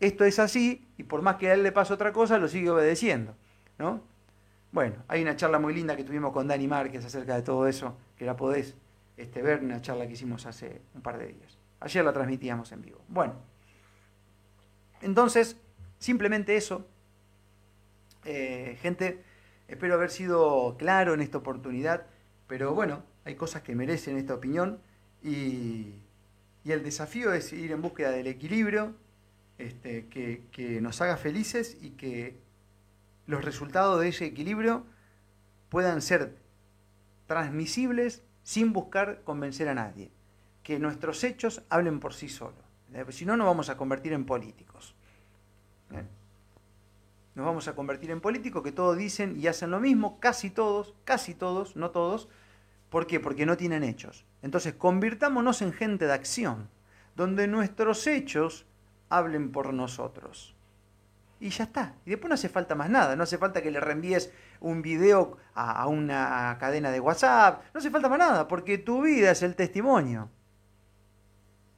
esto 0.00 0.24
es 0.24 0.38
así 0.38 0.86
y 0.98 1.04
por 1.04 1.22
más 1.22 1.36
que 1.36 1.50
a 1.50 1.54
él 1.54 1.62
le 1.62 1.72
pase 1.72 1.92
otra 1.92 2.12
cosa, 2.12 2.38
lo 2.38 2.48
sigue 2.48 2.70
obedeciendo. 2.70 3.34
¿no? 3.78 4.02
Bueno, 4.72 4.96
hay 5.08 5.22
una 5.22 5.36
charla 5.36 5.58
muy 5.58 5.74
linda 5.74 5.96
que 5.96 6.04
tuvimos 6.04 6.32
con 6.32 6.48
Dani 6.48 6.66
Márquez 6.66 7.04
acerca 7.04 7.34
de 7.34 7.42
todo 7.42 7.66
eso, 7.66 7.96
que 8.16 8.24
la 8.24 8.36
podés 8.36 8.74
este, 9.16 9.42
ver, 9.42 9.62
una 9.62 9.80
charla 9.80 10.06
que 10.06 10.12
hicimos 10.12 10.46
hace 10.46 10.82
un 10.94 11.02
par 11.02 11.18
de 11.18 11.28
días. 11.28 11.58
Ayer 11.80 12.04
la 12.04 12.12
transmitíamos 12.12 12.72
en 12.72 12.82
vivo. 12.82 13.00
Bueno, 13.08 13.34
entonces, 15.00 15.56
simplemente 15.98 16.56
eso. 16.56 16.86
Eh, 18.24 18.76
gente, 18.82 19.22
espero 19.68 19.94
haber 19.94 20.10
sido 20.10 20.76
claro 20.78 21.14
en 21.14 21.20
esta 21.20 21.38
oportunidad, 21.38 22.06
pero 22.46 22.74
bueno, 22.74 23.02
hay 23.24 23.34
cosas 23.34 23.62
que 23.62 23.74
merecen 23.74 24.16
esta 24.16 24.34
opinión 24.34 24.80
y, 25.22 25.94
y 26.64 26.72
el 26.72 26.82
desafío 26.82 27.32
es 27.32 27.52
ir 27.52 27.72
en 27.72 27.82
búsqueda 27.82 28.10
del 28.10 28.26
equilibrio, 28.26 28.94
este, 29.58 30.06
que, 30.08 30.80
nos 30.80 31.00
haga 31.00 31.16
felices 31.16 31.78
y 31.80 31.90
que 31.90 32.38
los 33.26 33.44
resultados 33.44 34.00
de 34.00 34.08
ese 34.08 34.26
equilibrio 34.26 34.84
puedan 35.68 36.02
ser 36.02 36.36
transmisibles 37.26 38.22
sin 38.42 38.72
buscar 38.72 39.22
convencer 39.24 39.68
a 39.68 39.74
nadie. 39.74 40.10
Que 40.62 40.78
nuestros 40.78 41.24
hechos 41.24 41.62
hablen 41.68 42.00
por 42.00 42.14
sí 42.14 42.28
solos. 42.28 42.64
¿eh? 42.92 43.04
Si 43.10 43.24
no, 43.24 43.36
nos 43.36 43.46
vamos 43.46 43.68
a 43.70 43.76
convertir 43.76 44.12
en 44.12 44.26
políticos. 44.26 44.94
¿eh? 45.92 46.04
Nos 47.34 47.46
vamos 47.46 47.68
a 47.68 47.74
convertir 47.74 48.10
en 48.10 48.20
políticos 48.20 48.62
que 48.62 48.72
todos 48.72 48.96
dicen 48.96 49.38
y 49.38 49.46
hacen 49.46 49.70
lo 49.70 49.80
mismo, 49.80 50.20
casi 50.20 50.50
todos, 50.50 50.94
casi 51.04 51.34
todos, 51.34 51.76
no 51.76 51.90
todos. 51.90 52.28
¿Por 52.90 53.06
qué? 53.06 53.20
Porque 53.20 53.46
no 53.46 53.56
tienen 53.56 53.84
hechos. 53.84 54.24
Entonces, 54.42 54.74
convirtámonos 54.74 55.60
en 55.62 55.72
gente 55.72 56.06
de 56.06 56.12
acción, 56.12 56.68
donde 57.14 57.48
nuestros 57.48 58.06
hechos 58.06 58.66
hablen 59.08 59.52
por 59.52 59.72
nosotros. 59.72 60.56
Y 61.38 61.50
ya 61.50 61.64
está. 61.64 61.94
Y 62.06 62.10
después 62.10 62.28
no 62.28 62.34
hace 62.34 62.48
falta 62.48 62.74
más 62.74 62.88
nada. 62.88 63.14
No 63.14 63.22
hace 63.22 63.38
falta 63.38 63.62
que 63.62 63.70
le 63.70 63.80
reenvíes 63.80 64.32
un 64.60 64.80
video 64.82 65.36
a, 65.54 65.86
una 65.86 66.56
cadena 66.58 66.90
de 66.90 67.00
WhatsApp. 67.00 67.62
No 67.74 67.78
hace 67.78 67.90
falta 67.90 68.08
más 68.08 68.18
nada, 68.18 68.48
porque 68.48 68.78
tu 68.78 69.02
vida 69.02 69.30
es 69.30 69.42
el 69.42 69.54
testimonio. 69.54 70.30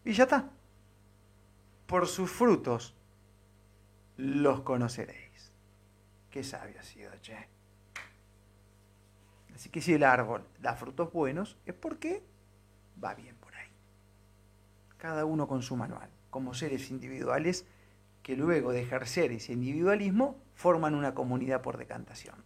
Y 0.05 0.12
ya 0.12 0.25
está. 0.25 0.49
Por 1.87 2.07
sus 2.07 2.31
frutos 2.31 2.95
los 4.17 4.61
conoceréis. 4.61 5.53
Qué 6.31 6.45
sabio 6.45 6.79
ha 6.79 6.83
sido, 6.83 7.11
che. 7.21 7.49
Así 9.55 9.71
que 9.71 9.81
si 9.81 9.95
el 9.95 10.05
árbol 10.05 10.47
da 10.61 10.77
frutos 10.77 11.12
buenos, 11.12 11.57
es 11.67 11.75
porque 11.75 12.23
va 13.03 13.14
bien 13.14 13.35
por 13.37 13.55
ahí. 13.57 13.69
Cada 14.99 15.25
uno 15.25 15.49
con 15.49 15.62
su 15.62 15.75
manual, 15.77 16.09
como 16.31 16.55
seres 16.55 16.91
individuales 16.91 17.64
que 18.23 18.37
luego 18.37 18.73
de 18.73 18.83
ejercer 18.83 19.33
ese 19.33 19.53
individualismo 19.53 20.37
forman 20.55 20.95
una 20.95 21.14
comunidad 21.14 21.62
por 21.62 21.79
decantación. 21.79 22.37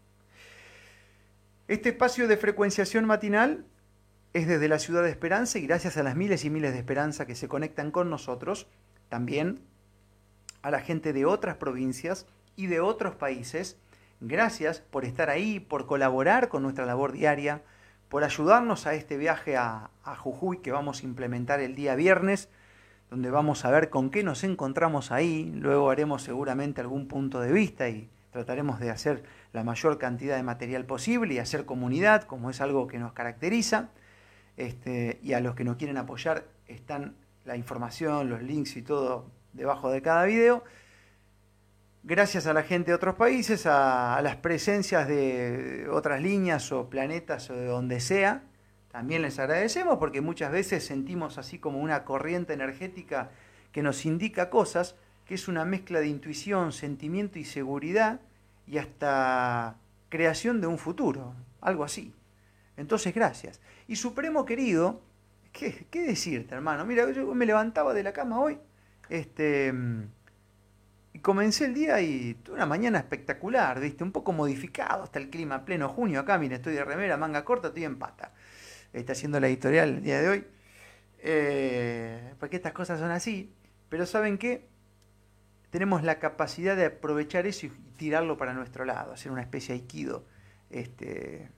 Este 1.69 1.89
espacio 1.89 2.29
de 2.29 2.37
frecuenciación 2.37 3.05
matinal 3.05 3.65
es 4.33 4.47
desde 4.47 4.69
la 4.69 4.79
ciudad 4.79 5.03
de 5.03 5.11
Esperanza 5.11 5.59
y 5.59 5.67
gracias 5.67 5.97
a 5.97 6.03
las 6.03 6.17
miles 6.17 6.45
y 6.45 6.51
miles 6.51 6.73
de 6.73 6.79
Esperanza 6.79 7.27
que 7.27 7.35
se 7.35 7.49
conectan 7.49 7.91
con 7.91 8.11
nosotros, 8.11 8.67
también 9.09 9.61
a 10.63 10.71
la 10.71 10.81
gente 10.81 11.13
de 11.13 11.25
otras 11.25 11.57
provincias 11.57 12.27
y 12.57 12.67
de 12.67 12.81
otros 12.81 13.15
países. 13.15 13.77
Gracias 14.21 14.81
por 14.81 15.05
estar 15.05 15.31
ahí, 15.31 15.61
por 15.61 15.87
colaborar 15.87 16.49
con 16.49 16.63
nuestra 16.63 16.87
labor 16.87 17.13
diaria, 17.13 17.63
por 18.09 18.25
ayudarnos 18.25 18.87
a 18.87 18.95
este 18.95 19.17
viaje 19.17 19.57
a, 19.57 19.91
a 20.05 20.17
Jujuy 20.17 20.59
que 20.59 20.71
vamos 20.71 21.03
a 21.03 21.07
implementar 21.07 21.61
el 21.61 21.75
día 21.75 21.95
viernes 21.95 22.49
donde 23.13 23.31
vamos 23.31 23.67
a 23.67 23.71
ver 23.71 23.91
con 23.91 24.09
qué 24.09 24.25
nos 24.25 24.43
encontramos 24.43 25.13
ahí, 25.13 25.53
luego 25.55 25.91
haremos 25.91 26.23
seguramente 26.23 26.81
algún 26.81 27.09
punto 27.09 27.43
de 27.43 27.53
vista 27.53 27.87
y 27.91 28.09
trataremos 28.31 28.81
de 28.81 28.89
hacer 28.89 29.23
la 29.53 29.63
mayor 29.65 29.99
cantidad 29.99 30.35
de 30.35 30.43
material 30.43 30.87
posible 30.87 31.35
y 31.35 31.39
hacer 31.39 31.67
comunidad, 31.67 32.23
como 32.23 32.49
es 32.49 32.63
algo 32.63 32.87
que 32.87 32.99
nos 32.99 33.13
caracteriza, 33.13 33.91
este, 34.57 35.21
y 35.23 35.35
a 35.35 35.41
los 35.41 35.55
que 35.55 35.63
nos 35.63 35.77
quieren 35.77 35.99
apoyar 35.99 36.47
están 36.69 37.15
la 37.45 37.55
información, 37.55 38.31
los 38.31 38.43
links 38.43 38.79
y 38.79 38.83
todo 38.83 39.27
debajo 39.53 39.91
de 39.91 40.01
cada 40.01 40.25
video. 40.25 40.65
Gracias 42.05 42.47
a 42.47 42.55
la 42.55 42.63
gente 42.63 42.93
de 42.93 42.95
otros 42.95 43.17
países, 43.17 43.67
a, 43.67 44.17
a 44.17 44.23
las 44.23 44.37
presencias 44.37 45.07
de 45.07 45.87
otras 45.91 46.23
líneas 46.23 46.73
o 46.73 46.89
planetas 46.89 47.51
o 47.51 47.57
de 47.57 47.67
donde 47.67 48.01
sea, 48.01 48.45
también 48.93 49.23
les 49.23 49.39
agradecemos 49.39 49.97
porque 49.97 50.21
muchas 50.21 50.53
veces 50.53 50.85
sentimos 50.85 51.39
así 51.39 51.59
como 51.59 51.81
una 51.81 52.05
corriente 52.05 52.53
energética 52.53 53.31
que 53.73 53.83
nos 53.83 54.05
indica 54.05 54.51
cosas, 54.51 54.97
que 55.25 55.35
es 55.35 55.49
una 55.49 55.65
mezcla 55.65 56.01
de 56.01 56.09
intuición, 56.09 56.73
sentimiento 56.73 57.39
y 57.39 57.45
seguridad 57.45 58.21
y 58.67 58.77
hasta 58.77 59.77
creación 60.11 60.61
de 60.61 60.67
un 60.67 60.77
futuro, 60.77 61.35
algo 61.63 61.85
así. 61.85 62.15
Entonces, 62.77 63.15
gracias. 63.15 63.61
Y 63.89 63.97
Supremo 63.97 64.45
querido, 64.45 65.01
¿qué, 65.53 65.87
qué 65.91 66.03
decirte, 66.03 66.55
hermano? 66.55 66.85
Mira, 66.85 67.11
yo 67.13 67.35
me 67.35 67.47
levantaba 67.47 67.95
de 67.95 68.03
la 68.03 68.13
cama 68.13 68.41
hoy, 68.41 68.59
este, 69.09 69.73
y 71.15 71.19
comencé 71.21 71.65
el 71.65 71.73
día 71.73 71.99
y 72.03 72.35
tuve 72.35 72.57
una 72.57 72.67
mañana 72.67 72.99
espectacular, 72.99 73.81
¿viste? 73.81 74.05
Un 74.05 74.13
poco 74.13 74.33
modificado 74.33 75.05
hasta 75.05 75.19
el 75.19 75.31
clima, 75.31 75.65
pleno 75.65 75.89
junio 75.89 76.21
acá, 76.21 76.37
mira, 76.37 76.57
estoy 76.57 76.75
de 76.75 76.85
remera, 76.85 77.17
manga 77.17 77.43
corta, 77.43 77.69
estoy 77.69 77.85
en 77.85 77.99
pata 77.99 78.33
está 78.93 79.13
haciendo 79.13 79.41
la 79.41 79.49
editorial 79.49 79.89
el 79.91 80.03
día 80.03 80.21
de 80.21 80.29
hoy, 80.29 80.47
eh, 81.19 82.35
porque 82.39 82.57
estas 82.57 82.73
cosas 82.73 82.99
son 83.01 83.11
así, 83.11 83.55
pero 83.89 84.07
¿saben 84.07 84.39
qué? 84.39 84.69
Tenemos 85.71 86.03
la 86.03 86.19
capacidad 86.19 86.77
de 86.77 86.87
aprovechar 86.87 87.47
eso 87.47 87.67
y 87.67 87.71
tirarlo 87.97 88.37
para 88.37 88.53
nuestro 88.53 88.85
lado, 88.85 89.13
hacer 89.13 89.33
una 89.33 89.43
especie 89.43 89.75
de 89.75 89.81
aikido, 89.81 90.27
este, 90.71 91.49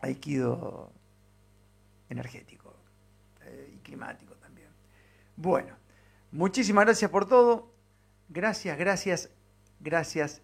aikido 0.00 0.92
energético 2.08 2.76
eh, 3.42 3.72
y 3.74 3.78
climático 3.78 4.34
también. 4.36 4.68
Bueno, 5.36 5.74
muchísimas 6.30 6.84
gracias 6.84 7.10
por 7.10 7.26
todo, 7.26 7.74
gracias, 8.28 8.78
gracias, 8.78 9.30
gracias, 9.80 10.42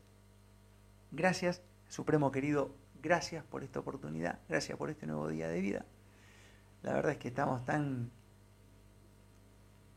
gracias, 1.13 1.63
Supremo 1.89 2.33
querido 2.33 2.75
Gracias 3.03 3.45
por 3.45 3.63
esta 3.63 3.79
oportunidad, 3.79 4.41
gracias 4.49 4.77
por 4.77 4.91
este 4.91 5.07
nuevo 5.07 5.29
día 5.29 5.49
de 5.49 5.61
vida. 5.61 5.87
La 6.83 6.95
verdad 6.95 7.13
es 7.13 7.19
que 7.19 7.29
estamos 7.29 7.65
tan, 7.65 8.11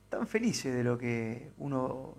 tan 0.10 0.28
felices 0.28 0.74
de 0.74 0.84
lo 0.84 0.98
que 0.98 1.52
uno 1.58 2.16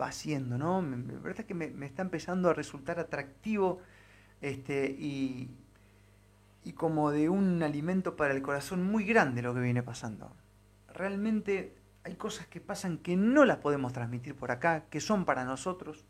va 0.00 0.06
haciendo, 0.06 0.56
¿no? 0.56 0.80
La 0.80 1.18
verdad 1.20 1.40
es 1.40 1.46
que 1.46 1.54
me, 1.54 1.86
está 1.86 2.02
empezando 2.02 2.50
a 2.50 2.54
resultar 2.54 2.98
atractivo 2.98 3.80
este, 4.40 4.86
y, 4.90 5.50
y 6.64 6.72
como 6.72 7.10
de 7.10 7.28
un 7.28 7.62
alimento 7.62 8.16
para 8.16 8.34
el 8.34 8.42
corazón 8.42 8.82
muy 8.82 9.04
grande 9.04 9.42
lo 9.42 9.54
que 9.54 9.60
viene 9.60 9.82
pasando. 9.82 10.34
Realmente 10.88 11.76
hay 12.02 12.16
cosas 12.16 12.46
que 12.46 12.60
pasan 12.60 12.98
que 12.98 13.16
no 13.16 13.44
las 13.44 13.58
podemos 13.58 13.92
transmitir 13.92 14.34
por 14.34 14.50
acá, 14.50 14.84
que 14.90 15.00
son 15.00 15.24
para 15.26 15.44
nosotros, 15.44 16.06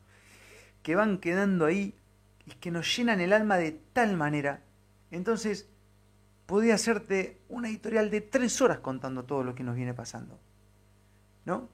que 0.83 0.94
van 0.94 1.18
quedando 1.18 1.64
ahí 1.64 1.96
y 2.47 2.53
que 2.53 2.71
nos 2.71 2.97
llenan 2.97 3.21
el 3.21 3.33
alma 3.33 3.57
de 3.57 3.73
tal 3.73 4.17
manera. 4.17 4.63
Entonces, 5.11 5.69
podría 6.47 6.75
hacerte 6.75 7.41
una 7.49 7.69
editorial 7.69 8.11
de 8.11 8.21
tres 8.21 8.61
horas 8.61 8.81
contando 8.81 9.25
todo 9.25 9.43
lo 9.43 9.55
que 9.55 9.65
nos 9.65 9.77
viene 9.77 9.95
pasando. 9.95 10.39
¿No? 11.45 11.69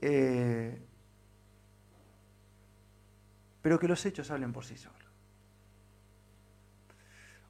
Eh, 0.00 0.80
pero 3.62 3.78
que 3.78 3.88
los 3.88 4.04
hechos 4.06 4.30
hablen 4.30 4.52
por 4.52 4.64
sí 4.64 4.76
solos. 4.76 4.98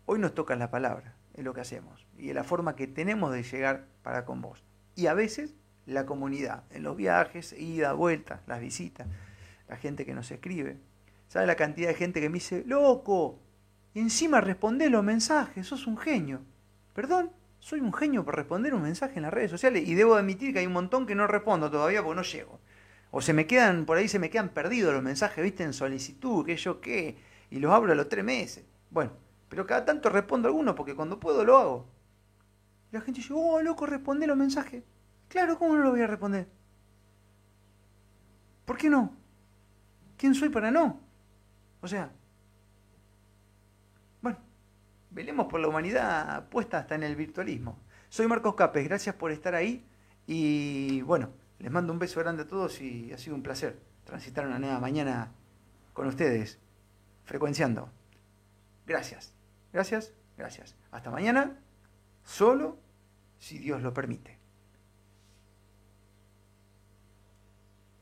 Hoy 0.07 0.19
nos 0.19 0.35
toca 0.35 0.57
la 0.57 0.71
palabra, 0.71 1.15
es 1.35 1.45
lo 1.45 1.53
que 1.53 1.61
hacemos, 1.61 2.07
y 2.17 2.31
es 2.31 2.35
la 2.35 2.45
forma 2.45 2.75
que 2.77 2.87
tenemos 2.87 3.31
de 3.31 3.43
llegar 3.43 3.87
para 4.03 4.25
con 4.25 4.41
vos. 4.41 4.65
Y 4.95 5.07
a 5.07 5.15
veces 5.15 5.55
la 5.85 6.07
comunidad, 6.07 6.65
en 6.71 6.83
los 6.83 6.97
viajes, 6.97 7.53
ida, 7.53 7.93
vuelta, 7.93 8.43
las 8.47 8.61
visitas, 8.61 9.07
la 9.69 9.77
gente 9.77 10.07
que 10.07 10.15
nos 10.15 10.31
escribe, 10.31 10.79
¿Sabe 11.29 11.47
la 11.47 11.57
cantidad 11.57 11.89
de 11.89 11.95
gente 11.95 12.21
que 12.21 12.29
me 12.29 12.35
dice, 12.35 12.65
loco? 12.67 13.39
Y 13.95 14.01
encima 14.01 14.41
responde 14.41 14.89
los 14.89 15.05
mensajes, 15.05 15.67
sos 15.67 15.87
un 15.87 15.99
genio. 15.99 16.41
Perdón, 16.95 17.31
soy 17.59 17.81
un 17.81 17.93
genio 17.93 18.25
por 18.25 18.35
responder 18.35 18.75
un 18.75 18.83
mensaje 18.83 19.17
en 19.17 19.23
las 19.23 19.33
redes 19.33 19.51
sociales 19.51 19.87
y 19.87 19.95
debo 19.95 20.15
admitir 20.15 20.53
que 20.53 20.61
hay 20.61 20.67
un 20.67 20.73
montón 20.73 21.07
que 21.07 21.15
no 21.15 21.27
respondo 21.27 21.71
todavía 21.71 22.03
porque 22.03 22.17
no 22.17 22.23
llego. 22.23 22.61
O 23.11 23.21
se 23.21 23.33
me 23.33 23.47
quedan, 23.47 23.85
por 23.85 23.99
ahí 23.99 24.09
se 24.09 24.19
me 24.19 24.31
quedan 24.31 24.51
perdidos 24.51 24.93
los 24.95 25.03
mensajes, 25.03 25.43
viste, 25.45 25.65
en 25.65 25.73
solicitud, 25.73 26.45
que 26.45 26.57
yo 26.57 26.81
qué, 26.81 27.17
y 27.51 27.59
los 27.59 27.73
hablo 27.73 27.93
a 27.93 27.97
los 27.97 28.09
tres 28.09 28.25
meses. 28.25 28.65
Bueno, 28.91 29.13
pero 29.49 29.67
cada 29.67 29.85
tanto 29.85 30.09
respondo 30.09 30.49
algunos 30.49 30.75
porque 30.75 30.95
cuando 30.95 31.21
puedo 31.21 31.45
lo 31.45 31.59
hago. 31.59 31.89
Y 32.91 32.97
la 32.97 33.03
gente 33.03 33.21
dice, 33.21 33.35
oh, 33.35 33.61
loco, 33.61 33.87
responde 33.87 34.27
los 34.27 34.37
mensajes. 34.37 34.83
Claro, 35.29 35.59
¿cómo 35.59 35.77
no 35.77 35.83
lo 35.83 35.91
voy 35.91 36.01
a 36.01 36.07
responder? 36.07 36.49
¿Por 38.65 38.79
qué 38.79 38.89
no? 38.89 39.15
¿Quién 40.17 40.35
soy 40.35 40.49
para 40.49 40.71
no? 40.71 41.08
O 41.81 41.89
sea, 41.89 42.11
bueno, 44.21 44.39
velemos 45.11 45.47
por 45.47 45.61
la 45.61 45.69
humanidad 45.69 46.49
puesta 46.49 46.79
hasta 46.79 46.95
en 46.97 47.05
el 47.05 47.15
virtualismo. 47.15 47.79
Soy 48.09 48.27
Marcos 48.27 48.55
Capes, 48.57 48.89
gracias 48.89 49.15
por 49.15 49.31
estar 49.31 49.55
ahí 49.55 49.87
y 50.27 51.03
bueno, 51.03 51.31
les 51.59 51.71
mando 51.71 51.93
un 51.93 51.99
beso 51.99 52.21
grande 52.21 52.43
a 52.43 52.47
todos 52.47 52.81
y 52.81 53.13
ha 53.13 53.19
sido 53.19 53.37
un 53.37 53.43
placer 53.43 53.79
transitar 54.05 54.47
una 54.47 54.59
nueva 54.59 54.81
mañana 54.81 55.31
con 55.93 56.07
ustedes, 56.07 56.59
frecuenciando. 57.25 57.91
Gracias, 58.87 59.35
gracias, 59.73 60.13
gracias. 60.37 60.75
Hasta 60.91 61.11
mañana, 61.11 61.59
solo 62.25 62.79
si 63.39 63.59
Dios 63.59 63.83
lo 63.83 63.95
permite. 63.95 64.39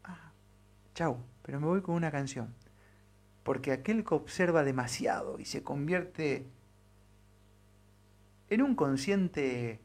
Ah, 0.04 0.32
chau, 0.94 1.18
pero 1.42 1.60
me 1.60 1.66
voy 1.66 1.82
con 1.82 1.94
una 1.94 2.10
canción 2.10 2.54
porque 3.46 3.70
aquel 3.70 4.04
que 4.04 4.12
observa 4.12 4.64
demasiado 4.64 5.38
y 5.38 5.44
se 5.44 5.62
convierte 5.62 6.48
en 8.50 8.60
un 8.60 8.74
consciente 8.74 9.78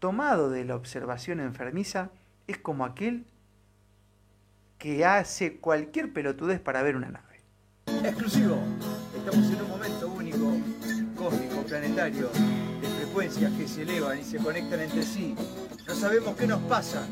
tomado 0.00 0.50
de 0.50 0.66
la 0.66 0.76
observación 0.76 1.40
enfermiza 1.40 2.10
es 2.46 2.58
como 2.58 2.84
aquel 2.84 3.24
que 4.76 5.06
hace 5.06 5.56
cualquier 5.60 6.12
pelotudez 6.12 6.60
para 6.60 6.82
ver 6.82 6.94
una 6.94 7.08
nave. 7.08 7.40
exclusivo. 8.06 8.58
Estamos 9.16 9.50
en 9.50 9.62
un 9.62 9.68
momento 9.70 10.08
único, 10.08 10.52
cósmico, 11.16 11.62
planetario, 11.62 12.28
de 12.82 12.88
frecuencias 12.98 13.50
que 13.54 13.66
se 13.66 13.80
elevan 13.80 14.18
y 14.18 14.24
se 14.24 14.36
conectan 14.36 14.78
entre 14.78 15.04
sí. 15.04 15.34
No 15.88 15.94
sabemos 15.94 16.36
qué 16.36 16.46
nos 16.46 16.60
pasa, 16.64 17.06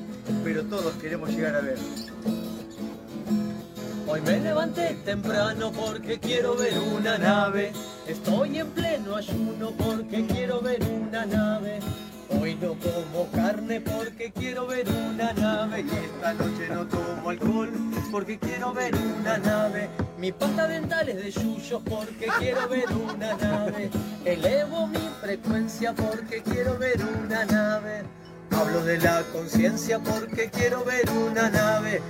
pero 0.44 0.66
todos 0.66 0.92
queremos 0.96 1.30
llegar 1.30 1.56
a 1.56 1.62
ver. 1.62 1.78
Hoy 4.10 4.22
me 4.22 4.40
levanté 4.40 4.94
temprano 5.04 5.70
porque 5.70 6.18
quiero 6.18 6.56
ver 6.56 6.72
una 6.78 7.18
nave. 7.18 7.72
Estoy 8.06 8.58
en 8.58 8.68
pleno 8.68 9.16
ayuno 9.16 9.70
porque 9.72 10.24
quiero 10.24 10.62
ver 10.62 10.82
una 10.82 11.26
nave. 11.26 11.80
Hoy 12.30 12.54
no 12.54 12.74
como 12.74 13.30
carne 13.30 13.82
porque 13.82 14.32
quiero 14.32 14.66
ver 14.66 14.88
una 14.88 15.34
nave 15.34 15.80
y 15.82 15.88
esta 15.88 16.32
noche 16.32 16.68
no 16.70 16.86
tomo 16.86 17.28
alcohol 17.28 17.70
porque 18.10 18.38
quiero 18.38 18.72
ver 18.72 18.94
una 18.94 19.36
nave. 19.36 19.90
Mi 20.18 20.32
pasta 20.32 20.66
dental 20.66 21.06
es 21.10 21.16
de 21.16 21.30
yuyos 21.30 21.82
porque 21.84 22.28
quiero 22.38 22.66
ver 22.66 22.86
una 22.90 23.34
nave. 23.34 23.90
Elevo 24.24 24.86
mi 24.86 25.06
frecuencia 25.20 25.94
porque 25.94 26.42
quiero 26.42 26.78
ver 26.78 26.96
una 27.04 27.44
nave. 27.44 28.04
Hablo 28.50 28.84
de 28.84 28.98
la 28.98 29.22
conciencia 29.32 29.98
porque 29.98 30.50
quiero 30.50 30.84
ver 30.84 31.08
una 31.10 31.50
nave. 31.50 32.00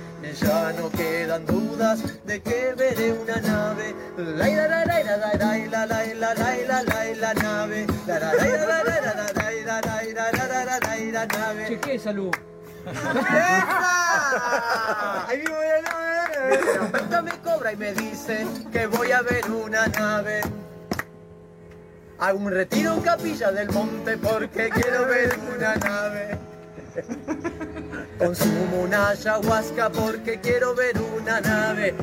Ya 0.41 0.73
no 0.73 0.89
quedan 0.91 1.45
dudas 1.45 2.01
de 2.25 2.41
que 2.41 2.73
veré 2.77 3.13
una 3.13 3.37
nave. 3.37 3.95
La 4.17 4.47
la 4.47 4.67
la 4.67 4.85
la 4.85 5.17
la 5.17 5.33
la 5.33 5.57
la 5.75 5.85
la 5.85 6.03
la 6.13 6.83
la 6.83 7.15
la 7.15 7.33
nave. 7.33 7.87
La 8.05 8.19
la 8.19 8.33
la 8.33 8.43
la 8.43 8.83
la 8.83 9.01
la 9.01 9.31
la 9.33 9.51
la 9.65 9.81
la 9.81 10.01
la 10.13 10.31
la 10.31 10.65
la 10.65 10.79
la 10.79 10.95
la 11.11 11.25
nave. 11.25 11.67
Che, 11.67 11.79
¿qué 11.79 11.95
es 11.95 12.01
salud? 12.03 12.31
Ahí 15.27 15.43
la 15.43 15.81
nave. 15.81 17.21
Me 17.23 17.31
cobra 17.39 17.73
y 17.73 17.77
me 17.77 17.93
dice 17.93 18.47
que 18.71 18.87
voy 18.87 19.11
a 19.11 19.21
ver 19.21 19.49
una 19.49 19.87
nave. 19.87 20.41
Hago 22.19 22.39
un 22.39 22.51
retiro 22.51 22.95
en 22.95 23.01
Capilla 23.01 23.49
del 23.51 23.71
Monte 23.71 24.17
porque 24.17 24.69
quiero 24.69 25.05
ver 25.05 25.39
una 25.55 25.75
nave. 25.77 26.37
Consumo 28.17 28.81
una 28.83 29.09
ayahuasca 29.09 29.89
porque 29.89 30.37
quiero 30.41 30.75
ver 30.75 30.95
una 31.17 31.39
nave. 31.39 31.95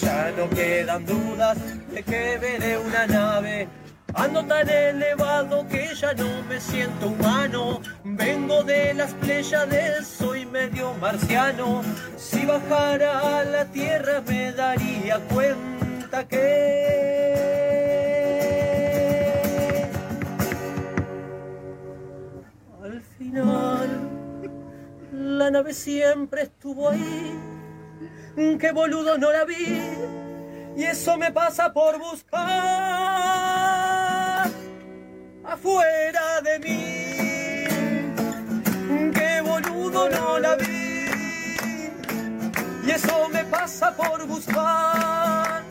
Ya 0.00 0.32
no 0.36 0.48
quedan 0.50 1.04
dudas 1.04 1.58
de 1.90 2.04
que 2.04 2.38
veré 2.38 2.78
una 2.78 3.06
nave. 3.08 3.68
Ando 4.14 4.44
tan 4.44 4.68
elevado 4.68 5.66
que 5.66 5.92
ya 5.92 6.14
no 6.14 6.42
me 6.48 6.60
siento 6.60 7.08
humano. 7.08 7.80
Vengo 8.04 8.62
de 8.62 8.94
las 8.94 9.12
Pléyades, 9.14 10.06
soy 10.06 10.46
medio 10.46 10.94
marciano. 11.00 11.82
Si 12.16 12.46
bajara 12.46 13.40
a 13.40 13.44
la 13.44 13.64
tierra 13.64 14.22
me 14.24 14.52
daría 14.52 15.18
cuenta 15.18 16.28
que 16.28 17.03
la 25.44 25.50
nave 25.50 25.74
siempre 25.74 26.42
estuvo 26.42 26.88
ahí. 26.88 27.38
Que 28.58 28.72
boludo 28.72 29.18
no 29.18 29.30
la 29.30 29.44
vi. 29.44 29.78
Y 30.76 30.84
eso 30.84 31.18
me 31.18 31.30
pasa 31.32 31.70
por 31.72 31.98
buscar 31.98 32.42
afuera 35.44 36.40
de 36.40 36.58
mí. 36.60 37.68
Que 39.12 39.42
boludo 39.42 40.08
no 40.08 40.38
la 40.38 40.56
vi. 40.56 41.90
Y 42.86 42.90
eso 42.90 43.28
me 43.28 43.44
pasa 43.44 43.94
por 43.94 44.26
buscar, 44.26 45.62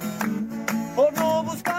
por 0.96 1.14
no 1.14 1.44
buscar 1.44 1.73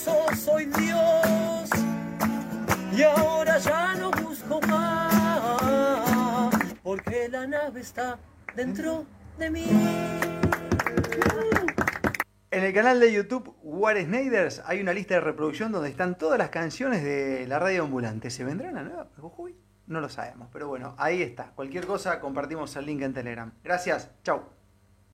eso 0.00 0.26
soy 0.34 0.64
Dios 0.64 1.68
y 2.96 3.02
ahora 3.02 3.58
ya 3.58 3.94
no 3.96 4.10
busco 4.10 4.58
más, 4.62 6.50
porque 6.82 7.28
la 7.28 7.46
nave 7.46 7.80
está 7.80 8.18
dentro 8.56 9.04
de 9.38 9.50
mí. 9.50 9.66
En 12.50 12.64
el 12.64 12.72
canal 12.72 12.98
de 12.98 13.12
YouTube 13.12 13.54
War 13.62 14.00
Snyders 14.02 14.62
hay 14.64 14.80
una 14.80 14.94
lista 14.94 15.14
de 15.14 15.20
reproducción 15.20 15.70
donde 15.70 15.90
están 15.90 16.16
todas 16.16 16.38
las 16.38 16.48
canciones 16.48 17.04
de 17.04 17.46
la 17.46 17.58
radio 17.58 17.84
ambulante. 17.84 18.30
¿Se 18.30 18.42
vendrá 18.42 18.72
la 18.72 18.82
nueva? 18.82 19.06
No 19.86 20.00
lo 20.00 20.08
sabemos, 20.08 20.48
pero 20.50 20.66
bueno, 20.68 20.94
ahí 20.96 21.20
está. 21.20 21.52
Cualquier 21.54 21.86
cosa 21.86 22.20
compartimos 22.20 22.74
el 22.76 22.86
link 22.86 23.02
en 23.02 23.12
Telegram. 23.12 23.52
Gracias, 23.62 24.10
chau. 24.22 24.59